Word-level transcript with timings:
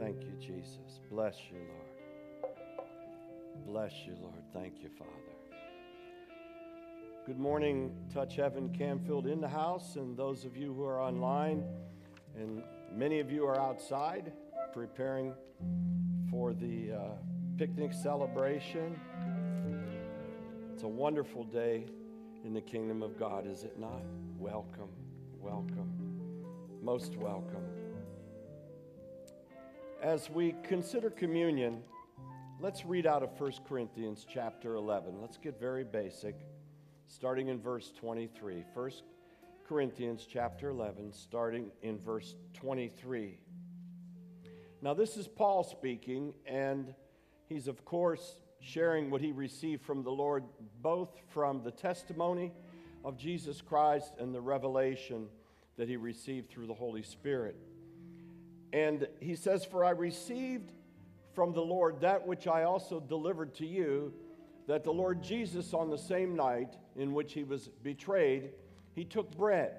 Thank 0.00 0.22
you, 0.22 0.32
Jesus. 0.40 1.00
Bless 1.10 1.36
you, 1.50 1.58
Lord. 1.58 2.54
Bless 3.66 3.92
you, 4.06 4.16
Lord. 4.22 4.42
Thank 4.54 4.82
you, 4.82 4.88
Father. 4.98 5.10
Good 7.26 7.38
morning, 7.38 7.94
Touch 8.10 8.36
Heaven 8.36 8.70
Camfield 8.70 9.30
in 9.30 9.42
the 9.42 9.48
house, 9.48 9.96
and 9.96 10.16
those 10.16 10.46
of 10.46 10.56
you 10.56 10.72
who 10.72 10.84
are 10.84 11.02
online, 11.02 11.62
and 12.34 12.62
many 12.90 13.20
of 13.20 13.30
you 13.30 13.44
are 13.44 13.60
outside 13.60 14.32
preparing 14.72 15.34
for 16.30 16.54
the 16.54 16.92
uh, 16.92 16.98
picnic 17.58 17.92
celebration. 17.92 18.98
It's 20.72 20.82
a 20.82 20.88
wonderful 20.88 21.44
day 21.44 21.84
in 22.42 22.54
the 22.54 22.62
kingdom 22.62 23.02
of 23.02 23.18
God, 23.18 23.46
is 23.46 23.64
it 23.64 23.78
not? 23.78 24.00
Welcome, 24.38 24.88
welcome, 25.42 25.92
most 26.82 27.16
welcome. 27.16 27.79
As 30.02 30.30
we 30.30 30.54
consider 30.62 31.10
communion, 31.10 31.82
let's 32.58 32.86
read 32.86 33.06
out 33.06 33.22
of 33.22 33.38
1 33.38 33.52
Corinthians 33.68 34.24
chapter 34.26 34.76
11. 34.76 35.20
Let's 35.20 35.36
get 35.36 35.60
very 35.60 35.84
basic, 35.84 36.36
starting 37.06 37.48
in 37.48 37.60
verse 37.60 37.92
23. 38.00 38.64
1 38.72 38.90
Corinthians 39.68 40.26
chapter 40.26 40.70
11, 40.70 41.12
starting 41.12 41.70
in 41.82 41.98
verse 41.98 42.34
23. 42.54 43.38
Now, 44.80 44.94
this 44.94 45.18
is 45.18 45.28
Paul 45.28 45.64
speaking, 45.64 46.32
and 46.46 46.94
he's, 47.50 47.68
of 47.68 47.84
course, 47.84 48.40
sharing 48.58 49.10
what 49.10 49.20
he 49.20 49.32
received 49.32 49.84
from 49.84 50.02
the 50.02 50.12
Lord, 50.12 50.44
both 50.80 51.10
from 51.28 51.62
the 51.62 51.72
testimony 51.72 52.52
of 53.04 53.18
Jesus 53.18 53.60
Christ 53.60 54.14
and 54.18 54.34
the 54.34 54.40
revelation 54.40 55.26
that 55.76 55.88
he 55.88 55.98
received 55.98 56.48
through 56.48 56.68
the 56.68 56.74
Holy 56.74 57.02
Spirit. 57.02 57.54
And 58.72 59.08
he 59.20 59.34
says, 59.34 59.64
For 59.64 59.84
I 59.84 59.90
received 59.90 60.72
from 61.34 61.52
the 61.52 61.60
Lord 61.60 62.00
that 62.00 62.26
which 62.26 62.46
I 62.46 62.64
also 62.64 63.00
delivered 63.00 63.54
to 63.56 63.66
you, 63.66 64.12
that 64.66 64.84
the 64.84 64.92
Lord 64.92 65.22
Jesus, 65.22 65.74
on 65.74 65.90
the 65.90 65.98
same 65.98 66.36
night 66.36 66.76
in 66.96 67.12
which 67.12 67.32
he 67.32 67.44
was 67.44 67.68
betrayed, 67.82 68.50
he 68.94 69.04
took 69.04 69.36
bread. 69.36 69.74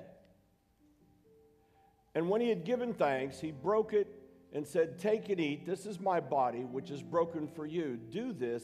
And 2.14 2.30
when 2.30 2.42
he 2.42 2.50
had 2.50 2.66
given 2.66 2.94
thanks, 2.94 3.40
he 3.40 3.52
broke 3.52 3.94
it 3.94 4.08
and 4.54 4.68
said, 4.68 5.00
Take 5.00 5.30
and 5.30 5.40
eat. 5.40 5.66
This 5.66 5.86
is 5.86 6.00
my 6.00 6.20
body, 6.20 6.60
which 6.60 6.92
is 6.92 7.02
broken 7.02 7.48
for 7.48 7.66
you. 7.66 7.98
Do 8.10 8.34
this 8.34 8.64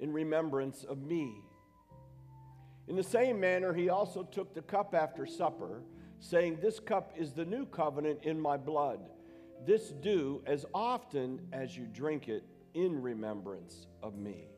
in 0.00 0.12
remembrance 0.12 0.84
of 0.84 1.02
me. 1.02 1.42
In 2.86 2.96
the 2.96 3.02
same 3.02 3.40
manner, 3.40 3.74
he 3.74 3.88
also 3.88 4.22
took 4.22 4.54
the 4.54 4.62
cup 4.62 4.94
after 4.94 5.26
supper, 5.26 5.82
saying, 6.20 6.58
This 6.62 6.78
cup 6.78 7.12
is 7.16 7.32
the 7.32 7.44
new 7.44 7.66
covenant 7.66 8.20
in 8.22 8.40
my 8.40 8.56
blood. 8.56 9.00
This 9.66 9.88
do 9.90 10.42
as 10.46 10.64
often 10.74 11.40
as 11.52 11.76
you 11.76 11.86
drink 11.86 12.28
it 12.28 12.44
in 12.74 13.02
remembrance 13.02 13.86
of 14.02 14.16
me. 14.16 14.48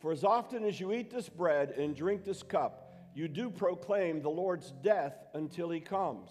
For 0.00 0.12
as 0.12 0.24
often 0.24 0.64
as 0.64 0.80
you 0.80 0.92
eat 0.92 1.10
this 1.10 1.28
bread 1.28 1.70
and 1.70 1.94
drink 1.94 2.24
this 2.24 2.42
cup, 2.42 2.92
you 3.14 3.28
do 3.28 3.50
proclaim 3.50 4.22
the 4.22 4.30
Lord's 4.30 4.72
death 4.82 5.14
until 5.34 5.70
he 5.70 5.80
comes. 5.80 6.30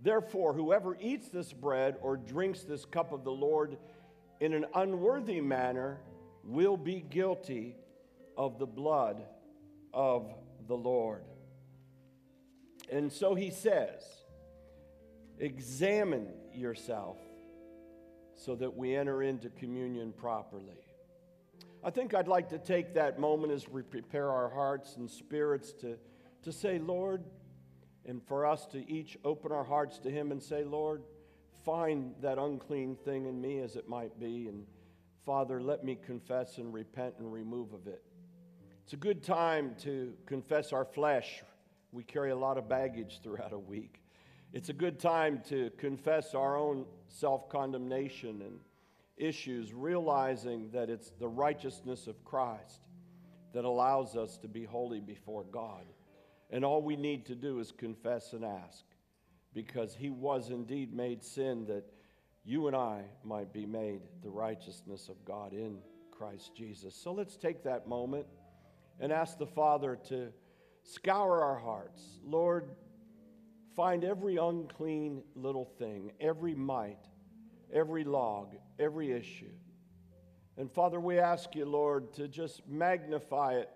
Therefore, 0.00 0.52
whoever 0.52 0.96
eats 1.00 1.28
this 1.28 1.52
bread 1.52 1.96
or 2.02 2.16
drinks 2.16 2.62
this 2.62 2.84
cup 2.84 3.12
of 3.12 3.24
the 3.24 3.32
Lord 3.32 3.78
in 4.40 4.52
an 4.52 4.66
unworthy 4.74 5.40
manner 5.40 5.98
will 6.44 6.76
be 6.76 7.00
guilty 7.00 7.76
of 8.36 8.58
the 8.58 8.66
blood 8.66 9.22
of 9.92 10.32
the 10.68 10.76
Lord. 10.76 11.22
And 12.92 13.10
so 13.10 13.34
he 13.34 13.50
says, 13.50 14.02
Examine 15.38 16.28
yourself 16.54 17.18
so 18.34 18.54
that 18.54 18.74
we 18.74 18.94
enter 18.94 19.22
into 19.22 19.48
communion 19.50 20.12
properly. 20.12 20.78
I 21.84 21.90
think 21.90 22.14
I'd 22.14 22.28
like 22.28 22.48
to 22.50 22.58
take 22.58 22.94
that 22.94 23.18
moment 23.18 23.52
as 23.52 23.68
we 23.68 23.82
prepare 23.82 24.30
our 24.30 24.48
hearts 24.48 24.96
and 24.96 25.10
spirits 25.10 25.72
to, 25.74 25.98
to 26.42 26.52
say, 26.52 26.78
Lord, 26.78 27.24
and 28.04 28.22
for 28.26 28.46
us 28.46 28.66
to 28.66 28.88
each 28.90 29.16
open 29.24 29.52
our 29.52 29.64
hearts 29.64 29.98
to 30.00 30.10
Him 30.10 30.32
and 30.32 30.42
say, 30.42 30.64
Lord, 30.64 31.02
find 31.64 32.14
that 32.22 32.38
unclean 32.38 32.96
thing 33.04 33.26
in 33.26 33.40
me 33.40 33.60
as 33.60 33.76
it 33.76 33.88
might 33.88 34.18
be, 34.18 34.48
and 34.48 34.64
Father, 35.24 35.60
let 35.60 35.84
me 35.84 35.98
confess 36.06 36.58
and 36.58 36.72
repent 36.72 37.14
and 37.18 37.32
remove 37.32 37.72
of 37.72 37.86
it. 37.86 38.02
It's 38.84 38.92
a 38.92 38.96
good 38.96 39.22
time 39.22 39.74
to 39.82 40.14
confess 40.26 40.72
our 40.72 40.84
flesh. 40.84 41.42
We 41.90 42.04
carry 42.04 42.30
a 42.30 42.36
lot 42.36 42.58
of 42.58 42.68
baggage 42.68 43.20
throughout 43.22 43.52
a 43.52 43.58
week. 43.58 44.00
It's 44.52 44.68
a 44.68 44.74
good 44.74 44.98
time 44.98 45.42
to 45.48 45.70
confess 45.76 46.34
our 46.34 46.56
own 46.56 46.86
self 47.08 47.48
condemnation 47.48 48.42
and 48.42 48.60
issues, 49.16 49.72
realizing 49.72 50.70
that 50.72 50.90
it's 50.90 51.10
the 51.18 51.28
righteousness 51.28 52.06
of 52.06 52.24
Christ 52.24 52.80
that 53.52 53.64
allows 53.64 54.16
us 54.16 54.36
to 54.38 54.48
be 54.48 54.64
holy 54.64 55.00
before 55.00 55.44
God. 55.44 55.84
And 56.50 56.64
all 56.64 56.82
we 56.82 56.96
need 56.96 57.26
to 57.26 57.34
do 57.34 57.58
is 57.58 57.72
confess 57.72 58.32
and 58.32 58.44
ask, 58.44 58.84
because 59.52 59.94
He 59.94 60.10
was 60.10 60.50
indeed 60.50 60.94
made 60.94 61.24
sin 61.24 61.66
that 61.66 61.84
you 62.44 62.68
and 62.68 62.76
I 62.76 63.02
might 63.24 63.52
be 63.52 63.66
made 63.66 64.02
the 64.22 64.30
righteousness 64.30 65.08
of 65.08 65.24
God 65.24 65.52
in 65.52 65.78
Christ 66.12 66.54
Jesus. 66.54 66.94
So 66.94 67.12
let's 67.12 67.36
take 67.36 67.64
that 67.64 67.88
moment 67.88 68.26
and 69.00 69.12
ask 69.12 69.38
the 69.38 69.46
Father 69.46 69.98
to 70.08 70.28
scour 70.84 71.42
our 71.42 71.58
hearts. 71.58 72.02
Lord, 72.24 72.70
Find 73.76 74.04
every 74.04 74.38
unclean 74.38 75.22
little 75.34 75.66
thing, 75.78 76.12
every 76.18 76.54
mite, 76.54 77.06
every 77.70 78.04
log, 78.04 78.56
every 78.78 79.12
issue. 79.12 79.52
And 80.56 80.72
Father, 80.72 80.98
we 80.98 81.18
ask 81.18 81.54
you, 81.54 81.66
Lord, 81.66 82.14
to 82.14 82.26
just 82.26 82.66
magnify 82.66 83.56
it 83.56 83.68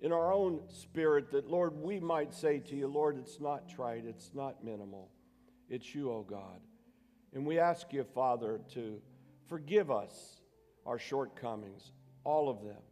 in 0.00 0.12
our 0.12 0.30
own 0.30 0.60
spirit 0.68 1.30
that, 1.30 1.48
Lord, 1.48 1.74
we 1.80 1.98
might 1.98 2.34
say 2.34 2.58
to 2.60 2.76
you, 2.76 2.86
Lord, 2.86 3.16
it's 3.16 3.40
not 3.40 3.66
trite, 3.66 4.04
it's 4.06 4.30
not 4.34 4.62
minimal. 4.62 5.10
It's 5.70 5.94
you, 5.94 6.10
O 6.10 6.16
oh 6.16 6.22
God. 6.22 6.60
And 7.32 7.46
we 7.46 7.58
ask 7.58 7.92
you, 7.94 8.04
Father, 8.04 8.60
to 8.74 9.00
forgive 9.48 9.90
us 9.90 10.42
our 10.84 10.98
shortcomings, 10.98 11.92
all 12.24 12.50
of 12.50 12.62
them, 12.62 12.82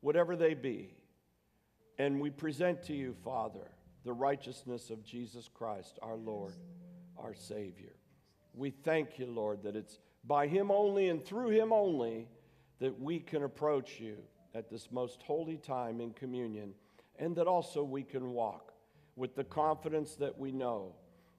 whatever 0.00 0.36
they 0.36 0.54
be. 0.54 0.94
And 1.98 2.20
we 2.20 2.30
present 2.30 2.84
to 2.84 2.94
you, 2.94 3.14
Father, 3.24 3.70
the 4.04 4.12
righteousness 4.12 4.90
of 4.90 5.04
Jesus 5.04 5.48
Christ, 5.52 5.98
our 6.02 6.16
Lord, 6.16 6.54
our 7.18 7.34
Savior. 7.34 7.92
We 8.54 8.70
thank 8.70 9.18
you, 9.18 9.26
Lord, 9.26 9.62
that 9.62 9.76
it's 9.76 9.98
by 10.24 10.46
Him 10.46 10.70
only 10.70 11.08
and 11.08 11.24
through 11.24 11.50
Him 11.50 11.72
only 11.72 12.28
that 12.80 12.98
we 12.98 13.20
can 13.20 13.42
approach 13.42 14.00
you 14.00 14.16
at 14.54 14.70
this 14.70 14.90
most 14.90 15.22
holy 15.22 15.58
time 15.58 16.00
in 16.00 16.12
communion, 16.12 16.74
and 17.18 17.36
that 17.36 17.46
also 17.46 17.84
we 17.84 18.02
can 18.02 18.32
walk 18.32 18.72
with 19.16 19.34
the 19.34 19.44
confidence 19.44 20.16
that 20.16 20.38
we 20.38 20.50
know 20.50 20.94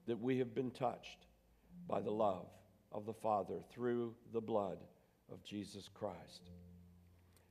that 0.06 0.20
we 0.20 0.38
have 0.38 0.54
been 0.54 0.70
touched 0.70 1.26
by 1.88 2.00
the 2.00 2.10
love 2.10 2.46
of 2.92 3.06
the 3.06 3.12
Father 3.12 3.56
through 3.70 4.14
the 4.32 4.40
blood 4.40 4.78
of 5.32 5.42
Jesus 5.42 5.88
Christ. 5.92 6.50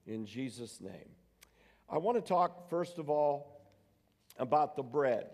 In 0.05 0.25
Jesus' 0.25 0.79
name. 0.81 1.09
I 1.89 1.97
want 1.97 2.17
to 2.17 2.22
talk, 2.22 2.69
first 2.69 2.97
of 2.97 3.09
all, 3.09 3.60
about 4.37 4.75
the 4.75 4.83
bread. 4.83 5.27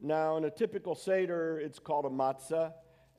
Now, 0.00 0.36
in 0.36 0.44
a 0.44 0.50
typical 0.50 0.94
Seder, 0.94 1.58
it's 1.58 1.78
called 1.78 2.04
a 2.04 2.08
matzah, 2.08 2.72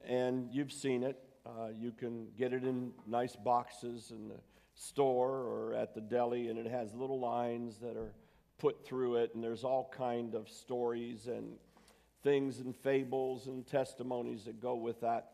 and 0.06 0.48
you've 0.52 0.72
seen 0.72 1.04
it. 1.04 1.18
Uh, 1.46 1.70
you 1.78 1.92
can 1.92 2.28
get 2.38 2.54
it 2.54 2.64
in 2.64 2.92
nice 3.08 3.36
boxes 3.36 4.12
in 4.12 4.30
the 4.30 4.40
store 4.76 5.42
or 5.42 5.74
at 5.74 5.94
the 5.94 6.02
deli, 6.02 6.48
and 6.48 6.58
it 6.58 6.68
has 6.68 6.94
little 6.94 7.20
lines 7.20 7.78
that 7.80 7.98
are 7.98 8.14
put 8.58 8.86
through 8.86 9.18
it, 9.18 9.32
and 9.36 9.44
there's 9.44 9.64
all 9.64 9.92
kind 9.96 10.36
of 10.36 10.50
stories 10.50 11.28
and 11.28 11.58
things 12.24 12.60
and 12.60 12.76
fables 12.76 13.48
and 13.48 13.66
testimonies 13.66 14.46
that 14.46 14.62
go 14.62 14.76
with 14.76 15.02
that. 15.02 15.32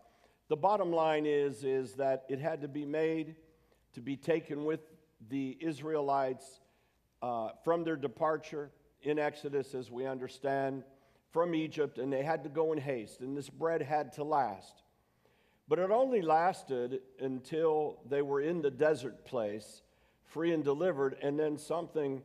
The 0.48 0.56
bottom 0.56 0.92
line 0.92 1.26
is, 1.26 1.64
is 1.64 1.94
that 1.94 2.26
it 2.30 2.40
had 2.40 2.62
to 2.62 2.68
be 2.68 2.86
made 2.86 3.36
to 3.94 4.02
be 4.02 4.16
taken 4.16 4.66
with 4.66 4.82
the 5.30 5.58
Israelites 5.60 6.60
uh, 7.22 7.50
from 7.64 7.84
their 7.84 7.96
departure 7.96 8.72
in 9.06 9.20
Exodus, 9.20 9.76
as 9.76 9.92
we 9.92 10.06
understand, 10.06 10.84
from 11.32 11.54
Egypt, 11.54 11.98
and 11.98 12.12
they 12.12 12.24
had 12.24 12.44
to 12.44 12.50
go 12.50 12.74
in 12.74 12.80
haste, 12.80 13.22
and 13.22 13.38
this 13.38 13.50
bread 13.50 13.82
had 13.82 14.14
to 14.14 14.24
last. 14.24 14.84
But 15.68 15.80
it 15.80 15.92
only 15.92 16.22
lasted 16.22 17.02
until 17.20 18.00
they 18.08 18.22
were 18.22 18.42
in 18.42 18.62
the 18.62 18.72
desert 18.72 19.26
place, 19.26 19.82
free 20.24 20.54
and 20.54 20.64
delivered, 20.64 21.18
and 21.22 21.40
then 21.40 21.58
something 21.58 22.22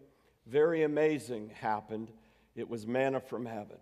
very 0.47 0.82
amazing 0.82 1.50
happened. 1.50 2.11
It 2.55 2.69
was 2.69 2.87
manna 2.87 3.21
from 3.21 3.47
heaven. 3.47 3.79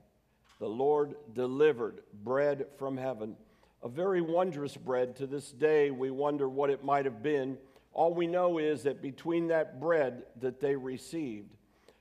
The 0.58 0.68
Lord 0.68 1.14
delivered 1.34 2.00
bread 2.24 2.66
from 2.78 2.96
heaven, 2.96 3.36
a 3.82 3.88
very 3.88 4.20
wondrous 4.20 4.76
bread. 4.76 5.16
To 5.16 5.26
this 5.26 5.52
day, 5.52 5.90
we 5.90 6.10
wonder 6.10 6.48
what 6.48 6.70
it 6.70 6.84
might 6.84 7.04
have 7.04 7.22
been. 7.22 7.58
All 7.92 8.12
we 8.12 8.26
know 8.26 8.58
is 8.58 8.82
that 8.82 9.02
between 9.02 9.48
that 9.48 9.80
bread 9.80 10.24
that 10.40 10.60
they 10.60 10.74
received 10.74 11.54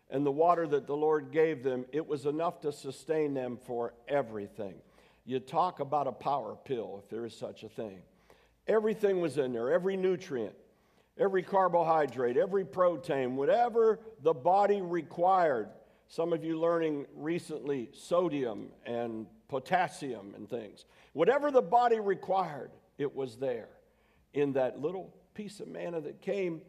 and 0.09 0.25
the 0.25 0.31
water 0.31 0.68
that 0.68 0.88
the 0.88 0.95
Lord 0.95 1.31
gave 1.31 1.63
them, 1.63 1.86
it 1.92 2.06
was 2.06 2.25
enough 2.25 2.62
to 2.62 2.71
sustain 2.71 3.33
them 3.33 3.57
for 3.65 3.94
everything. 4.07 4.75
You 5.25 5.39
talk 5.39 5.81
about 5.81 6.07
a 6.07 6.12
power 6.12 6.57
pill, 6.63 7.01
if 7.04 7.09
there 7.09 7.25
is 7.25 7.36
such 7.36 7.63
a 7.63 7.69
thing. 7.69 8.00
Everything 8.68 9.19
was 9.19 9.38
in 9.38 9.54
there, 9.54 9.71
every 9.71 9.98
nutrient, 9.98 10.56
every 11.18 11.44
carbohydrate, 11.44 12.38
every 12.38 12.63
protein, 12.63 13.36
whatever 13.36 14.00
the 14.24 14.33
body 14.33 14.81
required. 14.81 15.69
Some 16.07 16.31
of 16.31 16.44
you 16.44 16.57
learning 16.57 17.06
recently 17.15 17.89
sodium 17.94 18.69
and 18.86 19.27
potassium 19.50 20.33
and 20.36 20.50
things. 20.50 20.86
Whatever 21.13 21.51
the 21.51 21.62
body 21.62 22.00
required, 22.00 22.71
it 22.98 23.13
was 23.13 23.36
there 23.36 23.69
in 24.33 24.53
that 24.53 24.80
little 24.80 25.13
piece 25.33 25.60
of 25.60 25.68
manna 25.68 26.00
that 26.01 26.21
came. 26.21 26.62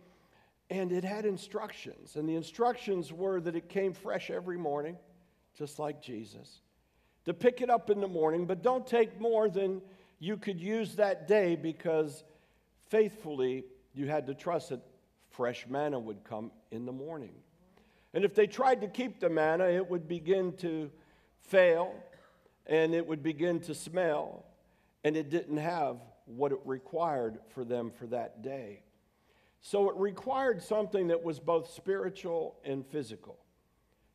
And 0.71 0.93
it 0.93 1.05
had 1.05 1.25
instructions. 1.25 2.17
And 2.17 2.29
the 2.29 2.35
instructions 2.35 3.13
were 3.13 3.41
that 3.41 3.57
it 3.57 3.69
came 3.69 3.93
fresh 3.93 4.31
every 4.31 4.59
morning, 4.59 4.97
just 5.57 5.79
like 5.79 6.03
Jesus. 6.03 6.61
To 7.25 7.35
pick 7.35 7.61
it 7.61 7.71
up 7.71 7.91
in 7.91 8.01
the 8.01 8.09
morning, 8.09 8.47
but 8.47 8.63
don't 8.63 8.87
take 8.87 9.21
more 9.21 9.49
than 9.49 9.81
you 10.19 10.37
could 10.37 10.61
use 10.61 10.97
that 10.97 11.29
day 11.29 11.57
because 11.57 12.25
faithfully 12.89 13.65
you 13.95 14.07
had 14.07 14.27
to 14.27 14.35
trust 14.35 14.71
that 14.71 14.81
fresh 15.31 15.67
manna 15.69 15.99
would 15.99 16.25
come 16.25 16.51
in 16.71 16.85
the 16.85 16.93
morning. 16.93 17.33
And 18.15 18.25
if 18.25 18.35
they 18.35 18.47
tried 18.47 18.81
to 18.81 18.89
keep 18.89 19.21
the 19.21 19.29
manna, 19.29 19.65
it 19.65 19.89
would 19.89 20.09
begin 20.09 20.53
to 20.59 20.91
fail 21.41 21.95
and 22.69 22.95
it 22.95 23.07
would 23.07 23.23
begin 23.23 23.61
to 23.61 23.75
smell, 23.75 24.45
and 25.03 25.17
it 25.17 25.31
didn't 25.31 25.57
have 25.57 25.97
what 26.27 26.53
it 26.53 26.59
required 26.67 27.39
for 27.55 27.65
them 27.65 27.91
for 27.91 28.07
that 28.07 28.43
day. 28.43 28.83
So 29.61 29.91
it 29.91 29.97
required 29.97 30.63
something 30.63 31.09
that 31.09 31.23
was 31.23 31.41
both 31.41 31.71
spiritual 31.73 32.57
and 32.65 32.87
physical. 32.87 33.39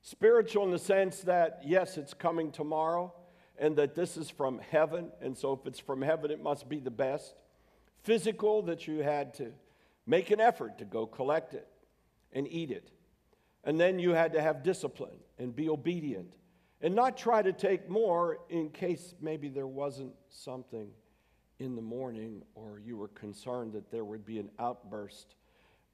Spiritual 0.02 0.66
in 0.66 0.72
the 0.72 0.80
sense 0.80 1.22
that, 1.22 1.62
yes, 1.66 1.98
it's 1.98 2.14
coming 2.14 2.52
tomorrow, 2.52 3.14
and 3.58 3.76
that 3.78 3.96
this 3.96 4.18
is 4.18 4.30
from 4.30 4.60
heaven, 4.60 5.12
and 5.22 5.38
so 5.38 5.54
if 5.54 5.66
it's 5.68 5.80
from 5.80 6.02
heaven, 6.02 6.32
it 6.32 6.42
must 6.42 6.68
be 6.68 6.80
the 6.80 6.92
best. 6.92 7.36
Physical, 8.04 8.62
that 8.64 8.88
you 8.88 9.00
had 9.00 9.34
to 9.36 9.54
make 10.06 10.32
an 10.32 10.42
effort 10.42 10.78
to 10.80 10.86
go 10.86 11.06
collect 11.06 11.54
it 11.54 11.68
and 12.34 12.48
eat 12.50 12.72
it. 12.72 12.90
And 13.64 13.80
then 13.80 14.00
you 14.00 14.12
had 14.12 14.34
to 14.34 14.42
have 14.42 14.64
discipline 14.64 15.18
and 15.38 15.56
be 15.56 15.70
obedient 15.70 16.34
and 16.82 16.94
not 16.94 17.16
try 17.16 17.42
to 17.42 17.54
take 17.54 17.90
more 17.90 18.40
in 18.50 18.70
case 18.70 19.16
maybe 19.22 19.48
there 19.48 19.68
wasn't 19.68 20.14
something 20.30 20.90
in 21.60 21.76
the 21.76 21.82
morning 21.82 22.44
or 22.56 22.80
you 22.80 22.98
were 22.98 23.10
concerned 23.10 23.74
that 23.74 23.92
there 23.92 24.06
would 24.06 24.26
be 24.26 24.40
an 24.40 24.50
outburst 24.60 25.36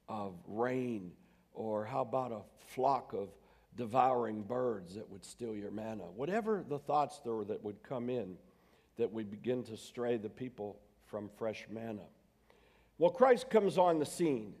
of 0.08 0.34
rain 0.46 1.12
or 1.52 1.84
how 1.84 2.00
about 2.00 2.32
a 2.32 2.40
flock 2.74 3.12
of 3.12 3.28
devouring 3.76 4.42
birds 4.42 4.94
that 4.94 5.08
would 5.08 5.24
steal 5.24 5.54
your 5.54 5.70
manna. 5.70 6.04
Whatever 6.04 6.64
the 6.68 6.78
thoughts 6.78 7.20
there 7.24 7.34
were 7.34 7.44
that 7.44 7.62
would 7.62 7.82
come 7.82 8.10
in 8.10 8.36
that 8.96 9.10
would 9.12 9.30
begin 9.30 9.62
to 9.64 9.76
stray 9.76 10.16
the 10.16 10.28
people 10.28 10.80
from 11.06 11.30
fresh 11.38 11.66
manna. 11.70 12.02
Well, 12.98 13.10
Christ 13.10 13.48
comes 13.48 13.78
on 13.78 13.98
the 13.98 14.06
scene. 14.06 14.54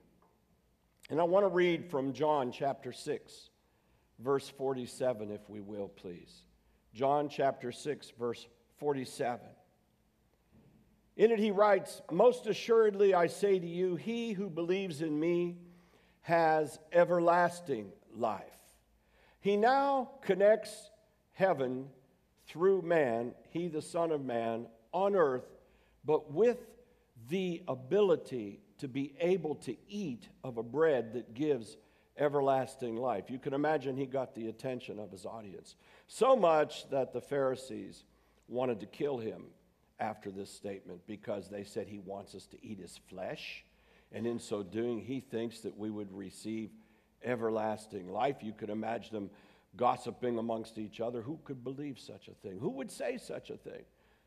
And 1.10 1.20
I 1.20 1.24
want 1.24 1.44
to 1.44 1.48
read 1.48 1.90
from 1.90 2.12
John 2.12 2.52
chapter 2.52 2.92
6 2.92 3.50
verse 4.20 4.48
47, 4.48 5.30
if 5.30 5.48
we 5.48 5.60
will, 5.60 5.88
please. 5.88 6.42
John 6.94 7.28
chapter 7.28 7.72
6, 7.72 8.12
verse 8.18 8.46
47. 8.78 9.46
In 11.16 11.30
it, 11.30 11.38
he 11.38 11.50
writes, 11.50 12.02
Most 12.10 12.46
assuredly 12.46 13.14
I 13.14 13.26
say 13.26 13.58
to 13.58 13.66
you, 13.66 13.96
he 13.96 14.32
who 14.32 14.48
believes 14.48 15.02
in 15.02 15.18
me 15.18 15.56
has 16.22 16.78
everlasting 16.92 17.90
life. 18.14 18.44
He 19.40 19.56
now 19.56 20.10
connects 20.22 20.90
heaven 21.32 21.88
through 22.46 22.82
man, 22.82 23.34
he, 23.50 23.68
the 23.68 23.82
Son 23.82 24.10
of 24.10 24.24
Man, 24.24 24.66
on 24.92 25.14
earth, 25.14 25.46
but 26.04 26.32
with 26.32 26.58
the 27.28 27.62
ability 27.68 28.60
to 28.78 28.88
be 28.88 29.14
able 29.20 29.54
to 29.54 29.76
eat 29.88 30.28
of 30.42 30.56
a 30.56 30.62
bread 30.62 31.12
that 31.14 31.34
gives 31.34 31.76
everlasting 32.18 32.96
life. 32.96 33.30
You 33.30 33.38
can 33.38 33.54
imagine 33.54 33.96
he 33.96 34.06
got 34.06 34.34
the 34.34 34.48
attention 34.48 34.98
of 34.98 35.10
his 35.10 35.26
audience. 35.26 35.76
So 36.06 36.34
much 36.34 36.88
that 36.90 37.12
the 37.12 37.20
Pharisees 37.20 38.04
wanted 38.48 38.80
to 38.80 38.86
kill 38.86 39.18
him 39.18 39.44
after 40.00 40.30
this 40.30 40.52
statement 40.52 41.00
because 41.06 41.48
they 41.48 41.64
said 41.64 41.86
he 41.86 41.98
wants 41.98 42.34
us 42.34 42.46
to 42.46 42.56
eat 42.66 42.80
his 42.80 42.98
flesh. 43.08 43.64
And 44.12 44.26
in 44.26 44.38
so 44.38 44.62
doing, 44.62 45.00
he 45.00 45.20
thinks 45.20 45.60
that 45.60 45.76
we 45.76 45.90
would 45.90 46.12
receive 46.12 46.70
everlasting 47.22 48.10
life. 48.10 48.36
You 48.40 48.52
could 48.52 48.70
imagine 48.70 49.14
them 49.14 49.30
gossiping 49.76 50.38
amongst 50.38 50.78
each 50.78 51.00
other. 51.00 51.22
Who 51.22 51.38
could 51.44 51.62
believe 51.62 51.98
such 51.98 52.28
a 52.28 52.34
thing? 52.34 52.58
Who 52.58 52.70
would 52.70 52.90
say 52.90 53.18
such 53.18 53.50
a 53.50 53.56
thing? 53.56 53.84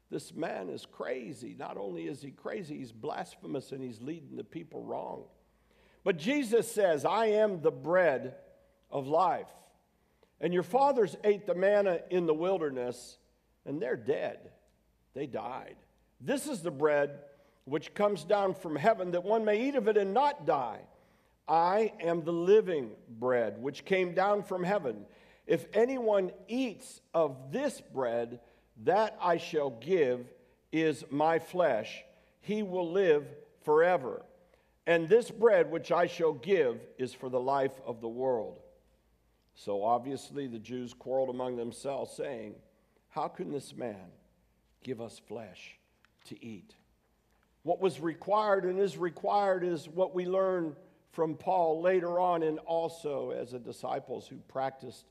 This 0.09 0.33
man 0.33 0.69
is 0.69 0.85
crazy. 0.85 1.55
Not 1.57 1.75
only 1.75 2.07
is 2.07 2.21
he 2.21 2.31
crazy, 2.31 2.77
he's 2.77 2.91
blasphemous 2.91 3.71
and 3.71 3.83
he's 3.83 4.01
leading 4.01 4.37
the 4.37 4.43
people 4.43 4.83
wrong. 4.83 5.23
But 6.03 6.17
Jesus 6.17 6.71
says, 6.71 7.03
I 7.03 7.27
am 7.27 7.61
the 7.61 7.71
bread 7.71 8.35
of 8.91 9.07
life. 9.07 9.49
And 10.39 10.53
your 10.53 10.63
fathers 10.63 11.15
ate 11.23 11.47
the 11.47 11.55
manna 11.55 11.99
in 12.09 12.25
the 12.25 12.33
wilderness, 12.33 13.17
and 13.65 13.81
they're 13.81 13.95
dead. 13.95 14.51
They 15.13 15.27
died. 15.27 15.75
This 16.19 16.47
is 16.47 16.61
the 16.61 16.71
bread 16.71 17.19
which 17.65 17.93
comes 17.93 18.23
down 18.23 18.55
from 18.55 18.75
heaven, 18.75 19.11
that 19.11 19.23
one 19.23 19.45
may 19.45 19.67
eat 19.67 19.75
of 19.75 19.87
it 19.87 19.97
and 19.97 20.13
not 20.13 20.45
die. 20.45 20.81
I 21.47 21.93
am 21.99 22.23
the 22.23 22.33
living 22.33 22.91
bread 23.09 23.61
which 23.61 23.85
came 23.85 24.13
down 24.13 24.43
from 24.43 24.63
heaven. 24.63 25.05
If 25.45 25.65
anyone 25.73 26.31
eats 26.47 27.01
of 27.13 27.51
this 27.51 27.81
bread, 27.81 28.39
that 28.83 29.17
I 29.21 29.37
shall 29.37 29.69
give 29.69 30.25
is 30.71 31.03
my 31.09 31.39
flesh. 31.39 32.03
He 32.41 32.63
will 32.63 32.91
live 32.91 33.25
forever. 33.63 34.23
And 34.85 35.07
this 35.07 35.31
bread 35.31 35.71
which 35.71 35.91
I 35.91 36.07
shall 36.07 36.33
give 36.33 36.79
is 36.97 37.13
for 37.13 37.29
the 37.29 37.39
life 37.39 37.79
of 37.85 38.01
the 38.01 38.09
world. 38.09 38.59
So 39.55 39.83
obviously 39.83 40.47
the 40.47 40.59
Jews 40.59 40.93
quarreled 40.93 41.29
among 41.29 41.55
themselves, 41.55 42.15
saying, 42.15 42.55
How 43.09 43.27
can 43.27 43.51
this 43.51 43.75
man 43.75 44.11
give 44.83 45.01
us 45.01 45.21
flesh 45.27 45.77
to 46.25 46.45
eat? 46.45 46.75
What 47.63 47.79
was 47.79 47.99
required 47.99 48.65
and 48.65 48.79
is 48.79 48.97
required 48.97 49.63
is 49.63 49.87
what 49.87 50.13
we 50.13 50.25
learn 50.25 50.75
from 51.11 51.35
Paul 51.35 51.81
later 51.81 52.19
on, 52.19 52.43
and 52.43 52.59
also 52.59 53.31
as 53.31 53.51
the 53.51 53.59
disciples 53.59 54.27
who 54.27 54.37
practiced 54.47 55.05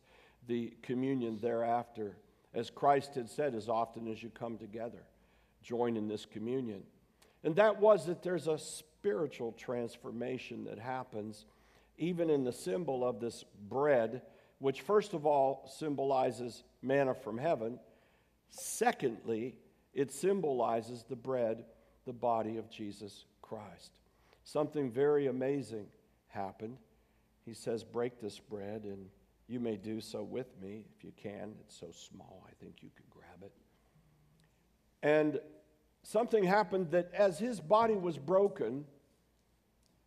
the 0.48 0.74
communion 0.82 1.38
thereafter. 1.40 2.16
As 2.54 2.70
Christ 2.70 3.14
had 3.14 3.30
said, 3.30 3.54
as 3.54 3.68
often 3.68 4.10
as 4.10 4.22
you 4.22 4.28
come 4.28 4.58
together, 4.58 5.04
join 5.62 5.96
in 5.96 6.08
this 6.08 6.26
communion. 6.26 6.82
And 7.44 7.56
that 7.56 7.80
was 7.80 8.06
that 8.06 8.22
there's 8.22 8.48
a 8.48 8.58
spiritual 8.58 9.52
transformation 9.52 10.64
that 10.64 10.78
happens, 10.78 11.46
even 11.96 12.28
in 12.28 12.44
the 12.44 12.52
symbol 12.52 13.08
of 13.08 13.20
this 13.20 13.44
bread, 13.68 14.22
which, 14.58 14.82
first 14.82 15.14
of 15.14 15.24
all, 15.24 15.70
symbolizes 15.78 16.62
manna 16.82 17.14
from 17.14 17.38
heaven. 17.38 17.78
Secondly, 18.50 19.54
it 19.92 20.12
symbolizes 20.12 21.04
the 21.08 21.16
bread, 21.16 21.64
the 22.06 22.12
body 22.12 22.56
of 22.56 22.70
Jesus 22.70 23.24
Christ. 23.40 23.92
Something 24.44 24.90
very 24.90 25.26
amazing 25.26 25.86
happened. 26.28 26.78
He 27.44 27.54
says, 27.54 27.84
Break 27.84 28.20
this 28.20 28.38
bread, 28.38 28.84
and 28.84 29.06
you 29.48 29.60
may 29.60 29.76
do 29.76 30.00
so 30.00 30.22
with 30.22 30.48
me 30.60 30.84
if 30.96 31.04
you 31.04 31.12
can. 31.16 31.54
It's 31.60 31.78
so 31.78 31.90
small, 31.92 32.44
I 32.48 32.52
think 32.62 32.76
you 32.80 32.90
could 32.96 33.10
grab 33.10 33.42
it. 33.42 33.52
And 35.02 35.40
something 36.02 36.44
happened 36.44 36.92
that 36.92 37.10
as 37.12 37.38
his 37.38 37.60
body 37.60 37.94
was 37.94 38.18
broken 38.18 38.84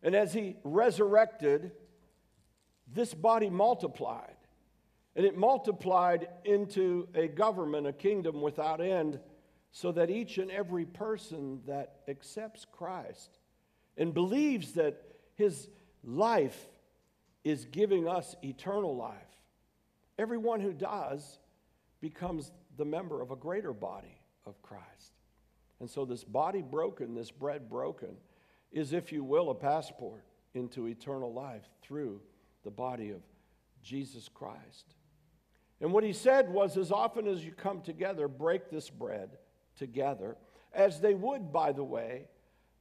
and 0.02 0.14
as 0.14 0.32
he 0.32 0.56
resurrected, 0.64 1.72
this 2.92 3.14
body 3.14 3.50
multiplied. 3.50 4.36
And 5.14 5.24
it 5.24 5.36
multiplied 5.36 6.28
into 6.44 7.08
a 7.14 7.26
government, 7.26 7.86
a 7.86 7.92
kingdom 7.92 8.42
without 8.42 8.80
end, 8.80 9.18
so 9.72 9.92
that 9.92 10.10
each 10.10 10.38
and 10.38 10.50
every 10.50 10.84
person 10.84 11.60
that 11.66 12.00
accepts 12.08 12.64
Christ 12.70 13.38
and 13.96 14.14
believes 14.14 14.72
that 14.72 15.02
his 15.34 15.68
life 16.02 16.66
is 17.44 17.66
giving 17.66 18.08
us 18.08 18.34
eternal 18.42 18.96
life, 18.96 19.14
everyone 20.18 20.60
who 20.60 20.72
does 20.72 21.38
becomes 22.00 22.50
the 22.76 22.84
member 22.84 23.22
of 23.22 23.30
a 23.30 23.36
greater 23.36 23.72
body 23.72 24.20
of 24.46 24.60
Christ. 24.62 25.12
And 25.80 25.90
so, 25.90 26.04
this 26.04 26.24
body 26.24 26.62
broken, 26.62 27.14
this 27.14 27.30
bread 27.30 27.68
broken, 27.68 28.16
is, 28.72 28.92
if 28.92 29.12
you 29.12 29.22
will, 29.22 29.50
a 29.50 29.54
passport 29.54 30.24
into 30.54 30.88
eternal 30.88 31.32
life 31.32 31.68
through 31.82 32.20
the 32.64 32.70
body 32.70 33.10
of 33.10 33.20
Jesus 33.82 34.28
Christ. 34.28 34.94
And 35.80 35.92
what 35.92 36.04
he 36.04 36.12
said 36.12 36.48
was, 36.48 36.76
as 36.76 36.90
often 36.90 37.26
as 37.26 37.44
you 37.44 37.52
come 37.52 37.82
together, 37.82 38.28
break 38.28 38.70
this 38.70 38.88
bread 38.88 39.30
together, 39.76 40.36
as 40.72 41.00
they 41.00 41.14
would, 41.14 41.52
by 41.52 41.72
the 41.72 41.84
way, 41.84 42.28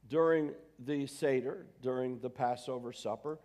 during 0.10 0.54
the 0.80 1.08
Seder, 1.08 1.66
during 1.82 2.20
the 2.20 2.30
Passover 2.30 2.92
supper. 2.92 3.40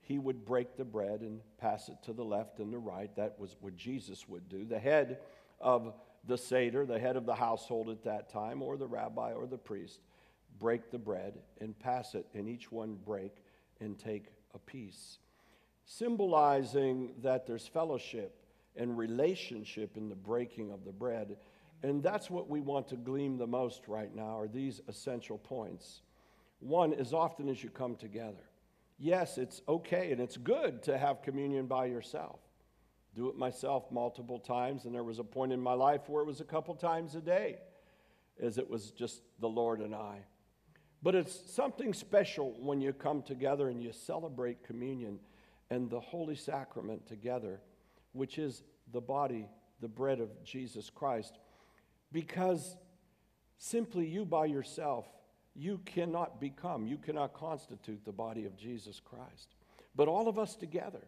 He 0.00 0.18
would 0.18 0.44
break 0.44 0.76
the 0.76 0.84
bread 0.84 1.22
and 1.22 1.40
pass 1.58 1.88
it 1.88 1.96
to 2.04 2.12
the 2.12 2.24
left 2.24 2.60
and 2.60 2.72
the 2.72 2.78
right. 2.78 3.14
That 3.16 3.38
was 3.40 3.56
what 3.60 3.76
Jesus 3.76 4.28
would 4.28 4.48
do. 4.48 4.64
The 4.64 4.78
head 4.78 5.18
of 5.60 5.94
the 6.26 6.38
Seder, 6.38 6.86
the 6.86 6.98
head 6.98 7.16
of 7.16 7.26
the 7.26 7.34
household 7.34 7.88
at 7.90 8.04
that 8.04 8.28
time, 8.28 8.62
or 8.62 8.76
the 8.76 8.86
rabbi 8.86 9.32
or 9.32 9.46
the 9.46 9.58
priest, 9.58 10.00
break 10.58 10.90
the 10.90 10.98
bread 10.98 11.34
and 11.60 11.78
pass 11.78 12.14
it, 12.14 12.26
and 12.34 12.48
each 12.48 12.70
one 12.70 12.96
break 13.04 13.42
and 13.80 13.98
take 13.98 14.26
a 14.54 14.58
piece, 14.58 15.18
symbolizing 15.84 17.10
that 17.22 17.46
there's 17.46 17.66
fellowship 17.66 18.42
and 18.76 18.96
relationship 18.96 19.96
in 19.96 20.08
the 20.08 20.14
breaking 20.14 20.70
of 20.70 20.84
the 20.84 20.92
bread. 20.92 21.36
And 21.82 22.02
that's 22.02 22.30
what 22.30 22.48
we 22.48 22.60
want 22.60 22.88
to 22.88 22.96
glean 22.96 23.38
the 23.38 23.46
most 23.46 23.86
right 23.86 24.14
now 24.14 24.38
are 24.38 24.48
these 24.48 24.80
essential 24.88 25.38
points. 25.38 26.02
One, 26.60 26.94
as 26.94 27.12
often 27.12 27.48
as 27.48 27.62
you 27.62 27.70
come 27.70 27.96
together. 27.96 28.50
Yes, 28.98 29.36
it's 29.36 29.60
okay 29.68 30.12
and 30.12 30.20
it's 30.20 30.36
good 30.36 30.82
to 30.84 30.96
have 30.96 31.22
communion 31.22 31.66
by 31.66 31.86
yourself. 31.86 32.40
Do 33.14 33.28
it 33.28 33.36
myself 33.36 33.90
multiple 33.90 34.38
times, 34.38 34.84
and 34.84 34.94
there 34.94 35.02
was 35.02 35.18
a 35.18 35.24
point 35.24 35.50
in 35.50 35.60
my 35.60 35.72
life 35.72 36.02
where 36.06 36.22
it 36.22 36.26
was 36.26 36.42
a 36.42 36.44
couple 36.44 36.74
times 36.74 37.14
a 37.14 37.20
day, 37.20 37.56
as 38.42 38.58
it 38.58 38.68
was 38.68 38.90
just 38.90 39.22
the 39.40 39.48
Lord 39.48 39.80
and 39.80 39.94
I. 39.94 40.18
But 41.02 41.14
it's 41.14 41.50
something 41.50 41.94
special 41.94 42.54
when 42.58 42.82
you 42.82 42.92
come 42.92 43.22
together 43.22 43.70
and 43.70 43.82
you 43.82 43.92
celebrate 43.92 44.64
communion 44.64 45.18
and 45.70 45.88
the 45.88 46.00
Holy 46.00 46.34
Sacrament 46.34 47.06
together, 47.06 47.60
which 48.12 48.38
is 48.38 48.62
the 48.92 49.00
body, 49.00 49.48
the 49.80 49.88
bread 49.88 50.20
of 50.20 50.44
Jesus 50.44 50.90
Christ. 50.90 51.38
Because 52.12 52.76
simply 53.58 54.06
you 54.06 54.24
by 54.24 54.46
yourself, 54.46 55.06
you 55.54 55.80
cannot 55.84 56.40
become, 56.40 56.86
you 56.86 56.98
cannot 56.98 57.32
constitute 57.32 58.04
the 58.04 58.12
body 58.12 58.44
of 58.44 58.56
Jesus 58.56 59.00
Christ. 59.00 59.54
But 59.94 60.08
all 60.08 60.28
of 60.28 60.38
us 60.38 60.54
together, 60.54 61.02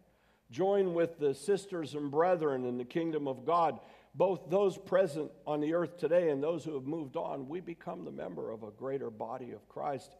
join 0.50 0.94
with 0.94 1.18
the 1.18 1.34
sisters 1.34 1.94
and 1.94 2.10
brethren 2.10 2.64
in 2.64 2.78
the 2.78 2.84
kingdom 2.84 3.28
of 3.28 3.44
God, 3.44 3.78
both 4.14 4.48
those 4.48 4.78
present 4.78 5.30
on 5.46 5.60
the 5.60 5.74
earth 5.74 5.98
today 5.98 6.30
and 6.30 6.42
those 6.42 6.64
who 6.64 6.74
have 6.74 6.86
moved 6.86 7.16
on, 7.16 7.48
we 7.48 7.60
become 7.60 8.04
the 8.04 8.10
member 8.10 8.50
of 8.50 8.62
a 8.62 8.70
greater 8.70 9.10
body 9.10 9.52
of 9.52 9.68
Christ, 9.68 10.16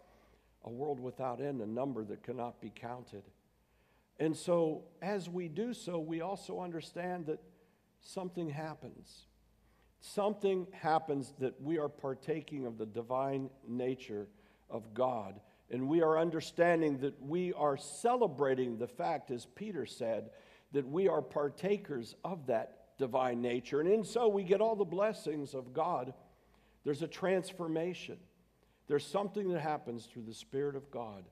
a 0.64 0.70
world 0.70 1.00
without 1.00 1.40
end, 1.40 1.62
a 1.62 1.66
number 1.66 2.04
that 2.04 2.22
cannot 2.22 2.60
be 2.60 2.70
counted. 2.74 3.22
And 4.20 4.36
so, 4.36 4.82
as 5.00 5.28
we 5.28 5.48
do 5.48 5.72
so, 5.72 5.98
we 5.98 6.20
also 6.20 6.60
understand 6.60 7.26
that 7.26 7.40
something 8.00 8.50
happens. 8.50 9.27
Something 10.00 10.66
happens 10.72 11.34
that 11.38 11.60
we 11.60 11.78
are 11.78 11.88
partaking 11.88 12.66
of 12.66 12.78
the 12.78 12.86
divine 12.86 13.50
nature 13.66 14.28
of 14.70 14.94
God. 14.94 15.40
And 15.70 15.88
we 15.88 16.02
are 16.02 16.18
understanding 16.18 16.98
that 16.98 17.20
we 17.20 17.52
are 17.52 17.76
celebrating 17.76 18.78
the 18.78 18.86
fact, 18.86 19.30
as 19.30 19.46
Peter 19.54 19.84
said, 19.84 20.30
that 20.72 20.86
we 20.86 21.08
are 21.08 21.20
partakers 21.20 22.14
of 22.24 22.46
that 22.46 22.96
divine 22.98 23.40
nature. 23.40 23.80
And 23.80 23.88
in 23.88 24.04
so 24.04 24.28
we 24.28 24.44
get 24.44 24.60
all 24.60 24.76
the 24.76 24.84
blessings 24.84 25.54
of 25.54 25.72
God. 25.72 26.14
There's 26.84 27.02
a 27.02 27.08
transformation. 27.08 28.18
There's 28.86 29.06
something 29.06 29.52
that 29.52 29.60
happens 29.60 30.06
through 30.06 30.22
the 30.22 30.34
Spirit 30.34 30.74
of 30.74 30.90
God 30.90 31.24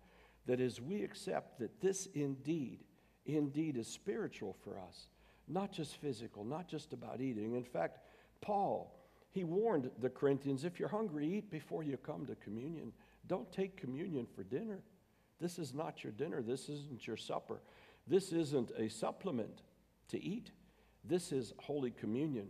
that 0.46 0.60
as 0.60 0.80
we 0.80 1.02
accept 1.02 1.58
that 1.58 1.80
this 1.80 2.06
indeed, 2.14 2.84
indeed 3.24 3.76
is 3.76 3.88
spiritual 3.88 4.56
for 4.62 4.78
us, 4.78 5.08
not 5.48 5.72
just 5.72 5.96
physical, 5.96 6.44
not 6.44 6.68
just 6.68 6.92
about 6.92 7.20
eating. 7.20 7.54
In 7.54 7.64
fact, 7.64 7.98
Paul, 8.40 8.96
he 9.36 9.44
warned 9.44 9.90
the 10.00 10.08
Corinthians 10.08 10.64
if 10.64 10.80
you're 10.80 10.88
hungry, 10.88 11.26
eat 11.26 11.50
before 11.50 11.82
you 11.82 11.96
come 11.98 12.24
to 12.26 12.34
communion. 12.36 12.92
Don't 13.26 13.50
take 13.52 13.76
communion 13.76 14.26
for 14.34 14.42
dinner. 14.42 14.80
This 15.40 15.58
is 15.58 15.74
not 15.74 16.02
your 16.02 16.12
dinner. 16.12 16.42
This 16.42 16.68
isn't 16.68 17.06
your 17.06 17.16
supper. 17.16 17.60
This 18.06 18.32
isn't 18.32 18.70
a 18.78 18.88
supplement 18.88 19.62
to 20.08 20.22
eat. 20.22 20.52
This 21.04 21.32
is 21.32 21.52
Holy 21.58 21.90
Communion. 21.90 22.48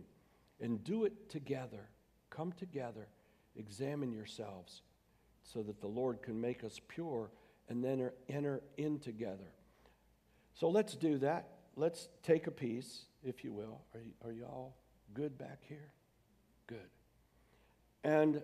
And 0.61 0.83
do 0.83 1.03
it 1.05 1.29
together. 1.29 1.89
Come 2.29 2.53
together. 2.53 3.07
Examine 3.57 4.13
yourselves 4.13 4.81
so 5.43 5.63
that 5.63 5.81
the 5.81 5.87
Lord 5.87 6.21
can 6.21 6.39
make 6.39 6.63
us 6.63 6.79
pure 6.87 7.31
and 7.69 7.83
then 7.83 7.99
er, 7.99 8.13
enter 8.29 8.61
in 8.77 8.99
together. 8.99 9.51
So 10.53 10.69
let's 10.69 10.95
do 10.95 11.17
that. 11.17 11.49
Let's 11.75 12.07
take 12.23 12.47
a 12.47 12.51
piece, 12.51 13.07
if 13.23 13.43
you 13.43 13.51
will. 13.51 13.81
Are 13.93 13.99
you, 13.99 14.13
are 14.23 14.31
you 14.31 14.45
all 14.45 14.77
good 15.13 15.37
back 15.37 15.59
here? 15.67 15.91
Good. 16.67 16.79
And 18.03 18.41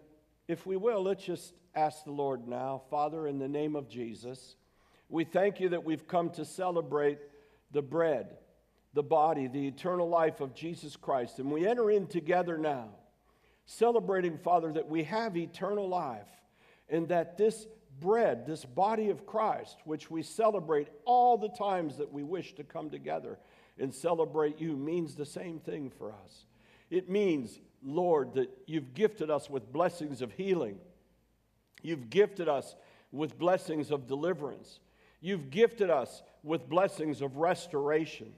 if 0.47 0.65
we 0.65 0.75
will, 0.77 1.03
let's 1.03 1.23
just 1.23 1.53
ask 1.75 2.03
the 2.03 2.11
Lord 2.11 2.47
now, 2.47 2.81
Father, 2.89 3.27
in 3.27 3.39
the 3.39 3.47
name 3.47 3.75
of 3.75 3.89
Jesus, 3.89 4.55
we 5.09 5.23
thank 5.23 5.59
you 5.59 5.69
that 5.69 5.83
we've 5.83 6.07
come 6.07 6.29
to 6.31 6.45
celebrate 6.45 7.19
the 7.71 7.81
bread, 7.81 8.37
the 8.93 9.03
body, 9.03 9.47
the 9.47 9.67
eternal 9.67 10.07
life 10.09 10.41
of 10.41 10.53
Jesus 10.53 10.95
Christ. 10.95 11.39
And 11.39 11.51
we 11.51 11.67
enter 11.67 11.89
in 11.89 12.07
together 12.07 12.57
now, 12.57 12.89
celebrating, 13.65 14.37
Father, 14.37 14.71
that 14.73 14.87
we 14.87 15.03
have 15.03 15.37
eternal 15.37 15.87
life 15.87 16.27
and 16.89 17.07
that 17.09 17.37
this 17.37 17.67
bread, 17.99 18.45
this 18.45 18.65
body 18.65 19.09
of 19.09 19.25
Christ, 19.25 19.77
which 19.85 20.11
we 20.11 20.21
celebrate 20.21 20.87
all 21.05 21.37
the 21.37 21.49
times 21.49 21.97
that 21.97 22.11
we 22.11 22.23
wish 22.23 22.53
to 22.55 22.63
come 22.63 22.89
together 22.89 23.39
and 23.79 23.93
celebrate 23.93 24.59
you, 24.59 24.75
means 24.75 25.15
the 25.15 25.25
same 25.25 25.59
thing 25.59 25.89
for 25.89 26.11
us. 26.11 26.45
It 26.93 27.09
means, 27.09 27.59
Lord, 27.81 28.35
that 28.35 28.51
you've 28.67 28.93
gifted 28.93 29.31
us 29.31 29.49
with 29.49 29.73
blessings 29.73 30.21
of 30.21 30.31
healing. 30.31 30.77
You've 31.81 32.11
gifted 32.11 32.47
us 32.47 32.75
with 33.11 33.39
blessings 33.39 33.89
of 33.89 34.05
deliverance. 34.05 34.79
You've 35.19 35.49
gifted 35.49 35.89
us 35.89 36.21
with 36.43 36.69
blessings 36.69 37.23
of 37.23 37.37
restoration. 37.37 38.31